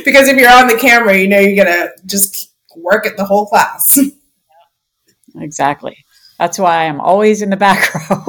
[0.04, 3.24] because if you're on the camera, you know, you're going to just work at the
[3.24, 3.98] whole class.
[5.40, 5.96] Exactly.
[6.38, 8.24] That's why I'm always in the back row.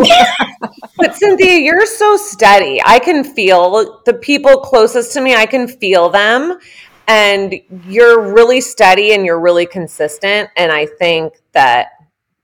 [0.99, 2.81] But Cynthia, you're so steady.
[2.85, 6.59] I can feel the people closest to me, I can feel them.
[7.07, 7.55] And
[7.87, 10.49] you're really steady and you're really consistent.
[10.55, 11.87] And I think that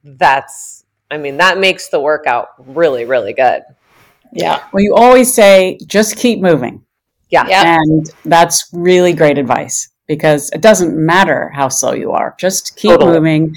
[0.04, 3.62] that's, I mean, that makes the workout really, really good.
[4.34, 4.64] Yeah.
[4.74, 6.84] Well, you always say, just keep moving.
[7.30, 7.46] Yeah.
[7.78, 12.36] And that's really great advice because it doesn't matter how slow you are.
[12.40, 13.14] Just keep totally.
[13.14, 13.56] moving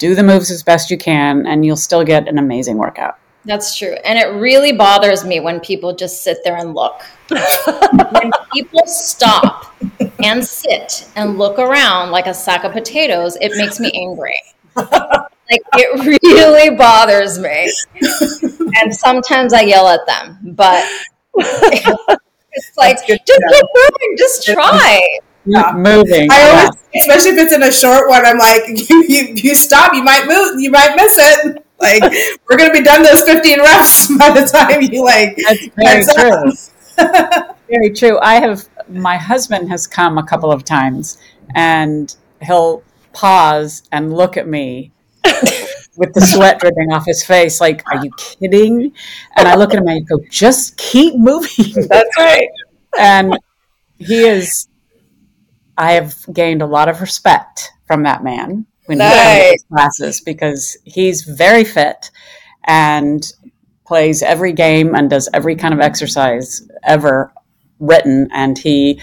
[0.00, 3.18] do the moves as best you can, and you'll still get an amazing workout.
[3.44, 3.94] That's true.
[4.04, 7.02] And it really bothers me when people just sit there and look.
[7.28, 9.74] when people stop
[10.22, 14.34] and sit and look around like a sack of potatoes, it makes me angry.
[14.76, 17.72] like it really bothers me.
[18.76, 20.84] and sometimes I yell at them, but
[21.34, 25.18] it's like just keep moving, just try.
[25.46, 25.72] Yeah.
[25.72, 26.30] moving.
[26.30, 26.58] I yeah.
[26.60, 30.02] always, especially if it's in a short one, I'm like, you, you, you stop, you
[30.02, 31.64] might move, you might miss it.
[31.80, 32.02] Like,
[32.48, 35.36] we're gonna be done those 15 reps by the time you like.
[35.36, 36.52] That's very true.
[37.68, 38.18] very true.
[38.20, 41.18] I have my husband has come a couple of times,
[41.54, 44.92] and he'll pause and look at me
[45.96, 48.92] with the sweat dripping off his face, like, "Are you kidding?"
[49.36, 52.48] And I look at him and I go, "Just keep moving." That's right.
[52.98, 53.38] and
[53.98, 54.68] he is.
[55.78, 58.66] I have gained a lot of respect from that man
[58.98, 59.52] when he Nice.
[59.52, 62.10] his classes because he's very fit
[62.64, 63.32] and
[63.86, 67.32] plays every game and does every kind of exercise ever
[67.78, 69.00] written and he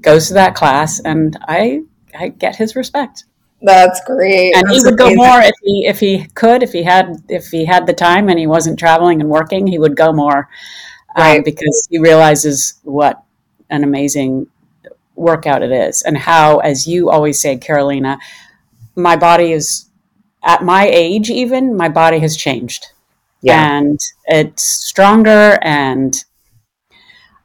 [0.00, 1.82] goes to that class and I
[2.18, 3.24] I get his respect.
[3.62, 4.54] That's great.
[4.54, 7.48] And he That's would go more if he if he could, if he had if
[7.48, 10.48] he had the time and he wasn't traveling and working, he would go more.
[11.16, 11.44] um, Right.
[11.44, 13.22] because he realizes what
[13.68, 14.46] an amazing
[15.16, 18.18] workout it is and how, as you always say, Carolina,
[18.96, 19.88] my body is
[20.42, 22.86] at my age even, my body has changed.
[23.42, 23.78] Yeah.
[23.78, 26.14] and it's stronger and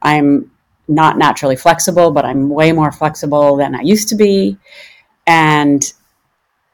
[0.02, 0.52] i'm
[0.90, 4.58] not naturally flexible but i'm way more flexible than i used to be.
[5.26, 5.82] And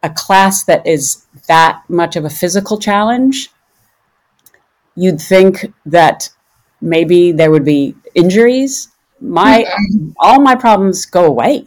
[0.04, 3.50] a class that is that much of a physical challenge
[4.96, 6.30] you'd think that
[6.82, 8.90] maybe there would be injuries.
[9.20, 10.12] My mm-hmm.
[10.20, 11.66] all my problems go away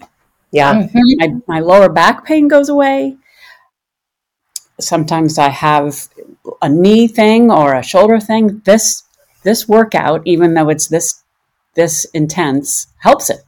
[0.54, 0.86] Yeah.
[0.94, 3.16] my, my lower back pain goes away.
[4.80, 6.08] Sometimes I have
[6.62, 8.62] a knee thing or a shoulder thing.
[8.64, 9.02] This
[9.42, 11.22] this workout, even though it's this
[11.74, 13.40] this intense, helps it.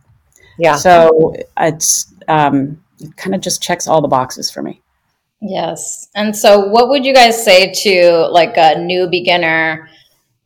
[0.59, 0.77] Yeah.
[0.77, 4.83] So it's um, it kind of just checks all the boxes for me.
[5.41, 6.09] Yes.
[6.15, 9.89] And so what would you guys say to like a new beginner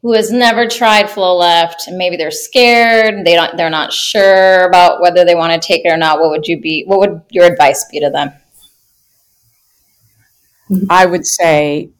[0.02, 5.00] who has never tried FlowLIFT and maybe they're scared, they don't they're not sure about
[5.00, 6.20] whether they want to take it or not.
[6.20, 8.32] What would you be what would your advice be to them?
[10.88, 11.90] I would say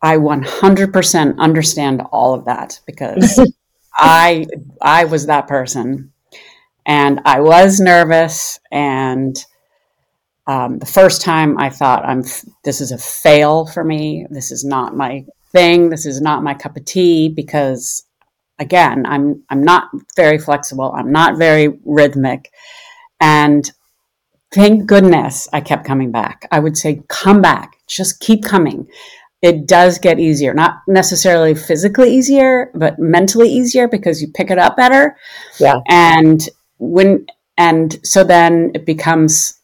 [0.00, 3.40] I 100% understand all of that because
[3.96, 4.46] I
[4.80, 6.12] I was that person
[6.86, 9.36] and I was nervous and
[10.46, 12.22] um, the first time I thought I'm
[12.64, 16.54] this is a fail for me this is not my thing this is not my
[16.54, 18.04] cup of tea because
[18.58, 22.50] again I'm I'm not very flexible I'm not very rhythmic
[23.20, 23.70] and
[24.52, 26.46] thank goodness I kept coming back.
[26.50, 28.86] I would say, come back, just keep coming.
[29.40, 34.58] It does get easier, not necessarily physically easier, but mentally easier because you pick it
[34.58, 35.16] up better.
[35.58, 35.80] Yeah.
[35.88, 36.40] And
[36.78, 37.26] when,
[37.56, 39.58] and so then it becomes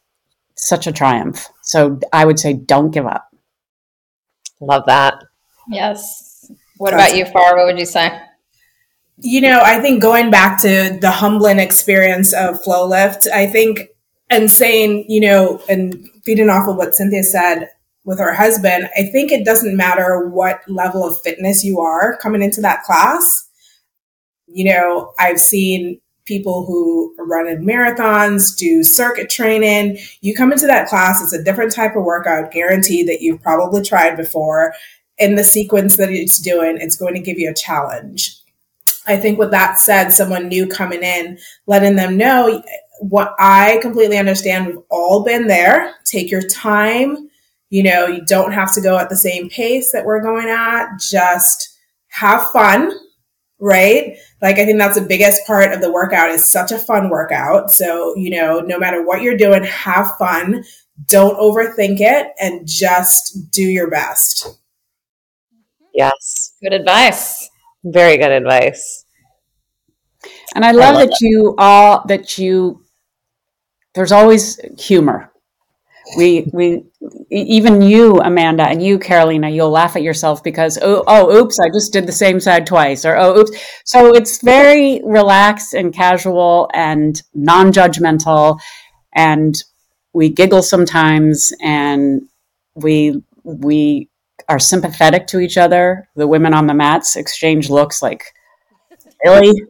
[0.56, 1.48] such a triumph.
[1.62, 3.28] So I would say, don't give up.
[4.60, 5.22] Love that.
[5.68, 6.50] Yes.
[6.76, 7.56] What about you, Far?
[7.56, 8.20] What would you say?
[9.20, 13.88] You know, I think going back to the humbling experience of FlowLIFT, I think,
[14.30, 17.70] and saying, you know, and feeding off of what Cynthia said
[18.04, 22.42] with her husband, I think it doesn't matter what level of fitness you are coming
[22.42, 23.48] into that class.
[24.46, 29.98] You know, I've seen people who run in marathons, do circuit training.
[30.20, 33.82] You come into that class, it's a different type of workout, guaranteed that you've probably
[33.82, 34.74] tried before.
[35.18, 38.40] In the sequence that it's doing, it's going to give you a challenge.
[39.06, 42.62] I think with that said, someone new coming in, letting them know
[43.00, 44.66] what I completely understand.
[44.66, 45.94] We've all been there.
[46.04, 47.30] Take your time.
[47.70, 51.00] You know, you don't have to go at the same pace that we're going at.
[51.00, 51.76] Just
[52.08, 52.92] have fun,
[53.58, 54.16] right?
[54.40, 57.72] Like, I think that's the biggest part of the workout is such a fun workout.
[57.72, 60.64] So, you know, no matter what you're doing, have fun.
[61.06, 64.58] Don't overthink it and just do your best.
[65.98, 66.54] Yes.
[66.62, 67.50] Good advice.
[67.84, 69.04] Very good advice.
[70.54, 72.82] And I love, love that you all, that you,
[73.94, 75.32] there's always humor.
[76.16, 76.84] We, we,
[77.32, 81.60] e- even you, Amanda, and you, Carolina, you'll laugh at yourself because, oh, oh, oops,
[81.60, 83.52] I just did the same side twice, or oh, oops.
[83.84, 88.60] So it's very relaxed and casual and non judgmental.
[89.14, 89.62] And
[90.14, 92.22] we giggle sometimes and
[92.74, 94.07] we, we
[94.48, 96.08] are sympathetic to each other.
[96.16, 98.24] The women on the mats exchange looks like,
[99.24, 99.62] really?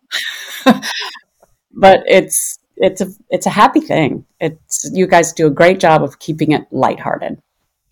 [1.73, 4.25] but it's it's a it's a happy thing.
[4.41, 7.43] It's you guys do a great job of keeping it lighthearted.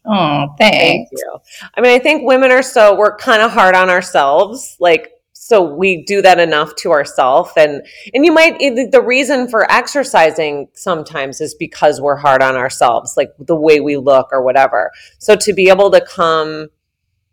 [0.09, 1.11] Oh, Thank thanks.
[1.12, 1.39] you.
[1.74, 5.62] I mean, I think women are so we're kind of hard on ourselves, like so
[5.62, 7.84] we do that enough to ourselves, and
[8.14, 13.30] and you might the reason for exercising sometimes is because we're hard on ourselves, like
[13.39, 14.93] the way we look or whatever.
[15.18, 16.68] So to be able to come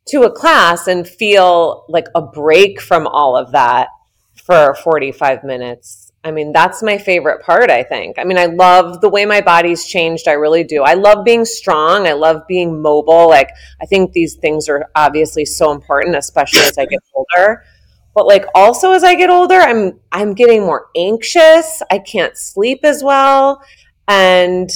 [0.07, 3.89] to a class and feel like a break from all of that
[4.35, 8.17] for 45 minutes I mean, that's my favorite part, I think.
[8.17, 10.29] I mean, I love the way my body's changed.
[10.29, 10.81] I really do.
[10.83, 12.07] I love being strong.
[12.07, 13.27] I love being mobile.
[13.27, 13.49] Like,
[13.81, 17.63] I think these things are obviously so important, especially as I get older.
[18.15, 21.81] But like also as I get older, I'm I'm getting more anxious.
[21.89, 23.63] I can't sleep as well.
[24.07, 24.69] And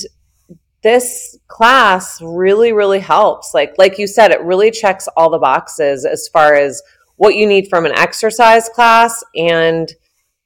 [0.87, 3.53] this class really really helps.
[3.53, 6.81] Like like you said, it really checks all the boxes as far as
[7.17, 9.91] what you need from an exercise class and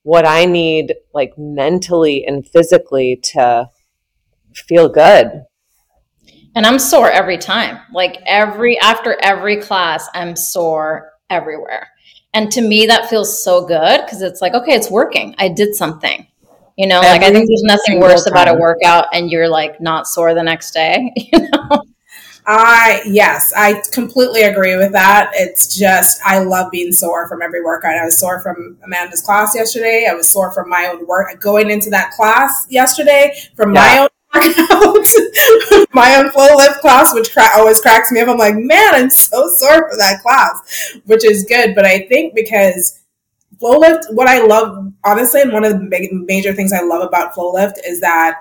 [0.01, 3.69] what I need like mentally and physically to
[4.55, 5.43] feel good.
[6.55, 7.77] And I'm sore every time.
[7.93, 11.87] Like every after every class, I'm sore everywhere.
[12.33, 15.35] And to me that feels so good because it's like, okay, it's working.
[15.37, 16.25] I did something.
[16.81, 18.33] You know, every like I think there's nothing worse time.
[18.33, 21.83] about a workout and you're like not sore the next day, you know.
[22.47, 25.29] I yes, I completely agree with that.
[25.35, 27.97] It's just I love being sore from every workout.
[27.97, 30.07] I was sore from Amanda's class yesterday.
[30.09, 34.07] I was sore from my own work going into that class yesterday from yeah.
[34.33, 38.27] my own workout, my own FlowLIFT class, which cra- always cracks me up.
[38.27, 41.75] I'm like, man, I'm so sore for that class, which is good.
[41.75, 43.00] But I think because
[43.61, 47.73] FlowLIFT, what I love, honestly, and one of the major things I love about FlowLIFT
[47.85, 48.39] is that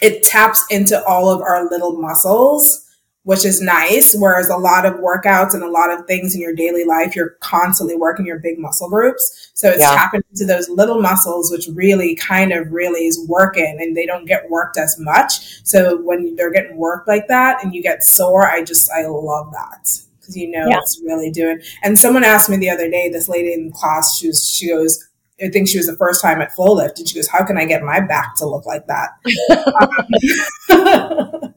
[0.00, 2.82] it taps into all of our little muscles
[3.24, 4.14] which is nice.
[4.14, 7.36] Whereas a lot of workouts and a lot of things in your daily life, you're
[7.40, 9.50] constantly working your big muscle groups.
[9.54, 9.94] So it's yeah.
[9.94, 14.26] tapping into those little muscles, which really kind of really is working and they don't
[14.26, 15.64] get worked as much.
[15.64, 19.52] So when they're getting worked like that and you get sore, I just, I love
[19.52, 19.88] that.
[20.24, 20.78] Cause you know, yeah.
[20.78, 21.60] it's really doing.
[21.82, 25.08] And someone asked me the other day, this lady in class, she was, she goes,
[25.42, 27.64] I think she was the first time at FlowLIFT and she goes, how can I
[27.64, 29.10] get my back to look like that?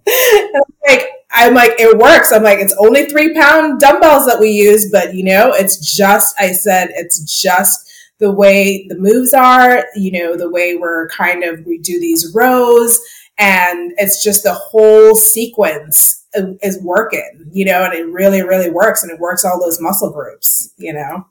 [0.88, 2.32] like, I'm like, it works.
[2.32, 6.36] I'm like, it's only three pound dumbbells that we use, but you know, it's just,
[6.39, 11.43] I said, it's just the way the moves are, you know, the way we're kind
[11.43, 12.99] of, we do these rows
[13.38, 16.24] and it's just the whole sequence
[16.61, 20.11] is working, you know, and it really, really works and it works all those muscle
[20.11, 21.27] groups, you know,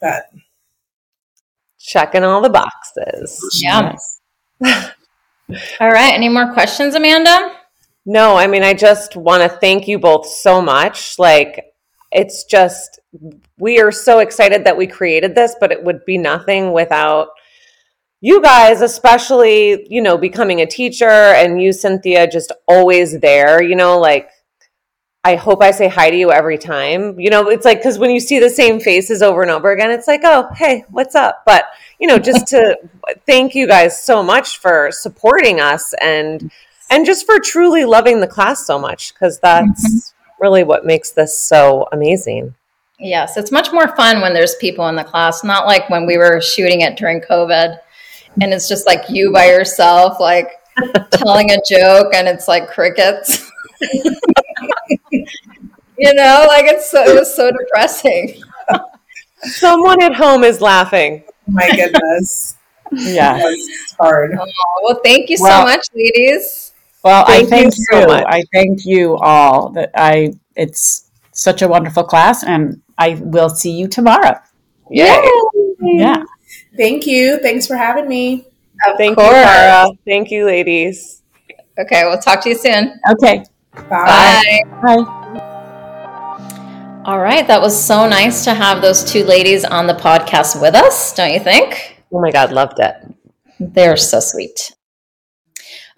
[0.00, 0.24] but
[1.78, 3.60] checking all the boxes.
[3.62, 3.96] Yeah.
[5.80, 6.14] all right.
[6.14, 7.56] Any more questions, Amanda?
[8.06, 11.18] No, I mean, I just want to thank you both so much.
[11.18, 11.66] Like,
[12.10, 12.98] it's just,
[13.58, 17.28] we are so excited that we created this, but it would be nothing without
[18.20, 23.74] you guys, especially, you know, becoming a teacher and you, Cynthia, just always there, you
[23.74, 24.30] know, like,
[25.22, 27.20] I hope I say hi to you every time.
[27.20, 29.90] You know, it's like, because when you see the same faces over and over again,
[29.90, 31.42] it's like, oh, hey, what's up?
[31.44, 31.66] But,
[31.98, 32.78] you know, just to
[33.26, 36.50] thank you guys so much for supporting us and,
[36.90, 40.42] and just for truly loving the class so much because that's mm-hmm.
[40.42, 42.54] really what makes this so amazing.
[42.98, 46.18] Yes, it's much more fun when there's people in the class, not like when we
[46.18, 47.78] were shooting it during COVID
[48.40, 50.52] and it's just like you by yourself, like
[51.12, 53.50] telling a joke and it's like crickets.
[55.10, 58.42] you know, like it's so, it was so depressing.
[59.42, 61.24] Someone at home is laughing.
[61.26, 62.56] Oh my goodness.
[62.92, 63.38] Yeah.
[63.40, 64.36] It's hard.
[64.36, 66.72] Oh, well, thank you well, so much, ladies.
[67.04, 67.84] Well, thank I thank you.
[67.92, 68.08] you.
[68.08, 69.68] So I thank you all.
[69.70, 74.40] That I it's such a wonderful class, and I will see you tomorrow.
[74.90, 75.06] Yay!
[75.06, 75.72] Yay.
[75.80, 76.24] Yeah.
[76.76, 77.38] Thank you.
[77.40, 78.46] Thanks for having me.
[78.86, 79.28] Of thank course.
[79.28, 79.88] you, Tara.
[80.04, 81.22] Thank you, ladies.
[81.78, 82.98] Okay, we'll talk to you soon.
[83.12, 83.44] Okay.
[83.88, 84.62] Bye.
[84.82, 85.04] Bye.
[85.04, 85.20] Bye.
[87.04, 90.74] All right, that was so nice to have those two ladies on the podcast with
[90.74, 91.96] us, don't you think?
[92.12, 92.94] Oh my God, loved it.
[93.58, 94.74] They're so sweet.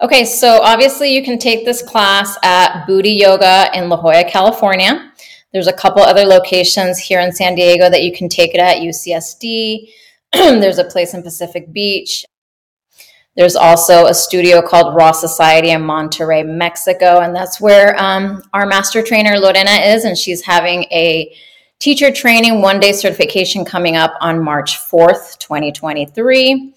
[0.01, 5.11] Okay, so obviously you can take this class at Booty Yoga in La Jolla, California.
[5.51, 8.77] There's a couple other locations here in San Diego that you can take it at
[8.77, 9.89] UCSD.
[10.33, 12.25] There's a place in Pacific Beach.
[13.35, 18.65] There's also a studio called Raw Society in Monterrey, Mexico, and that's where um, our
[18.65, 21.31] master trainer Lorena is, and she's having a
[21.77, 26.73] teacher training one day certification coming up on March 4th, 2023.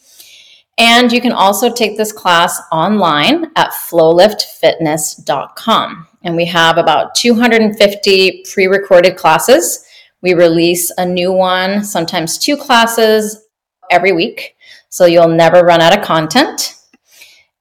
[0.77, 6.09] And you can also take this class online at flowliftfitness.com.
[6.25, 9.83] And we have about 250 pre recorded classes.
[10.21, 13.45] We release a new one, sometimes two classes
[13.91, 14.57] every week.
[14.89, 16.75] So you'll never run out of content.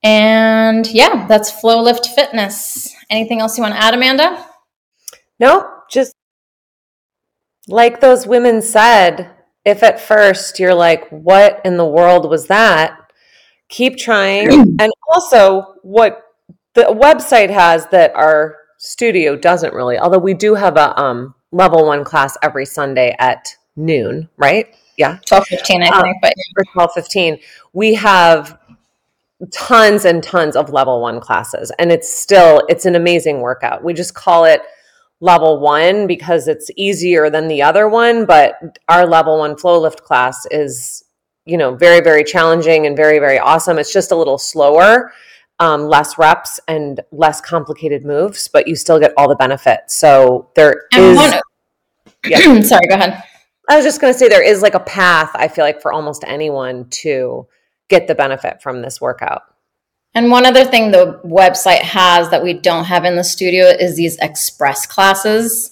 [0.03, 2.93] And yeah, that's FlowLIFT Fitness.
[3.09, 4.45] Anything else you want to add, Amanda?
[5.39, 6.13] No, just
[7.67, 9.31] like those women said,
[9.65, 12.99] if at first you're like, what in the world was that?
[13.69, 14.51] keep trying.
[14.79, 16.23] and also, what
[16.73, 21.85] the website has that our studio doesn't really, although we do have a um, level
[21.85, 24.75] one class every Sunday at noon, right?
[24.97, 26.17] Yeah, 12, 15, I Um, think.
[26.21, 27.37] But or 12, 15,
[27.73, 28.57] we have
[29.51, 31.71] tons and tons of level one classes.
[31.79, 33.83] And it's still, it's an amazing workout.
[33.83, 34.61] We just call it
[35.19, 38.25] level one because it's easier than the other one.
[38.25, 41.03] But our level one FlowLIFT class is,
[41.45, 43.77] you know, very, very challenging and very, very awesome.
[43.77, 45.11] It's just a little slower.
[45.59, 49.95] Um, less reps and less complicated moves, but you still get all the benefits.
[49.95, 51.17] So there and is.
[51.17, 51.33] one,
[52.25, 52.61] Yeah.
[52.61, 53.23] sorry, go ahead.
[53.69, 55.91] I was just going to say there is like a path, I feel like, for
[55.91, 57.47] almost anyone to
[57.89, 59.43] get the benefit from this workout.
[60.13, 63.97] And one other thing the website has that we don't have in the studio is
[63.97, 65.71] these express classes.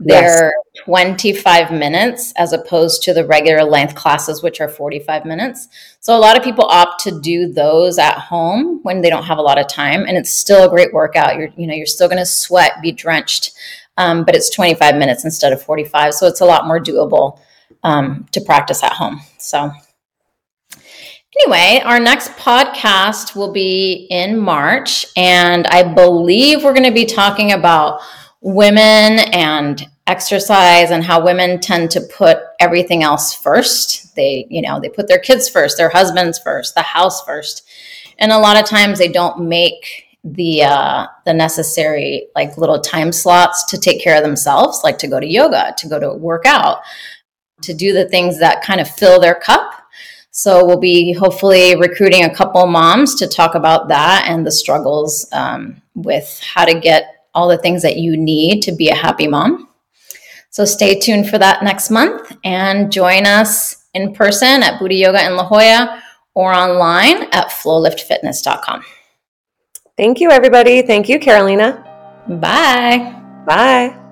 [0.00, 0.52] They're
[0.84, 5.68] 25 minutes as opposed to the regular length classes, which are 45 minutes.
[6.00, 9.38] So a lot of people opt to do those at home when they don't have
[9.38, 11.36] a lot of time, and it's still a great workout.
[11.36, 13.52] You're, you know, you're still going to sweat, be drenched,
[13.96, 17.38] um, but it's 25 minutes instead of 45, so it's a lot more doable
[17.82, 19.20] um, to practice at home.
[19.38, 19.70] So
[21.40, 27.06] Anyway, our next podcast will be in March, and I believe we're going to be
[27.06, 28.00] talking about
[28.40, 34.14] women and exercise and how women tend to put everything else first.
[34.14, 37.68] They, you know, they put their kids first, their husbands first, the house first,
[38.18, 43.12] and a lot of times they don't make the uh, the necessary like little time
[43.12, 46.46] slots to take care of themselves, like to go to yoga, to go to work
[46.46, 46.80] out,
[47.62, 49.84] to do the things that kind of fill their cup
[50.36, 55.28] so we'll be hopefully recruiting a couple moms to talk about that and the struggles
[55.30, 59.28] um, with how to get all the things that you need to be a happy
[59.28, 59.68] mom.
[60.50, 65.24] So stay tuned for that next month and join us in person at Booty Yoga
[65.24, 66.02] in La Jolla
[66.34, 68.84] or online at flowliftfitness.com.
[69.96, 70.82] Thank you, everybody.
[70.82, 71.84] Thank you, Carolina.
[72.28, 73.14] Bye.
[73.46, 74.03] Bye.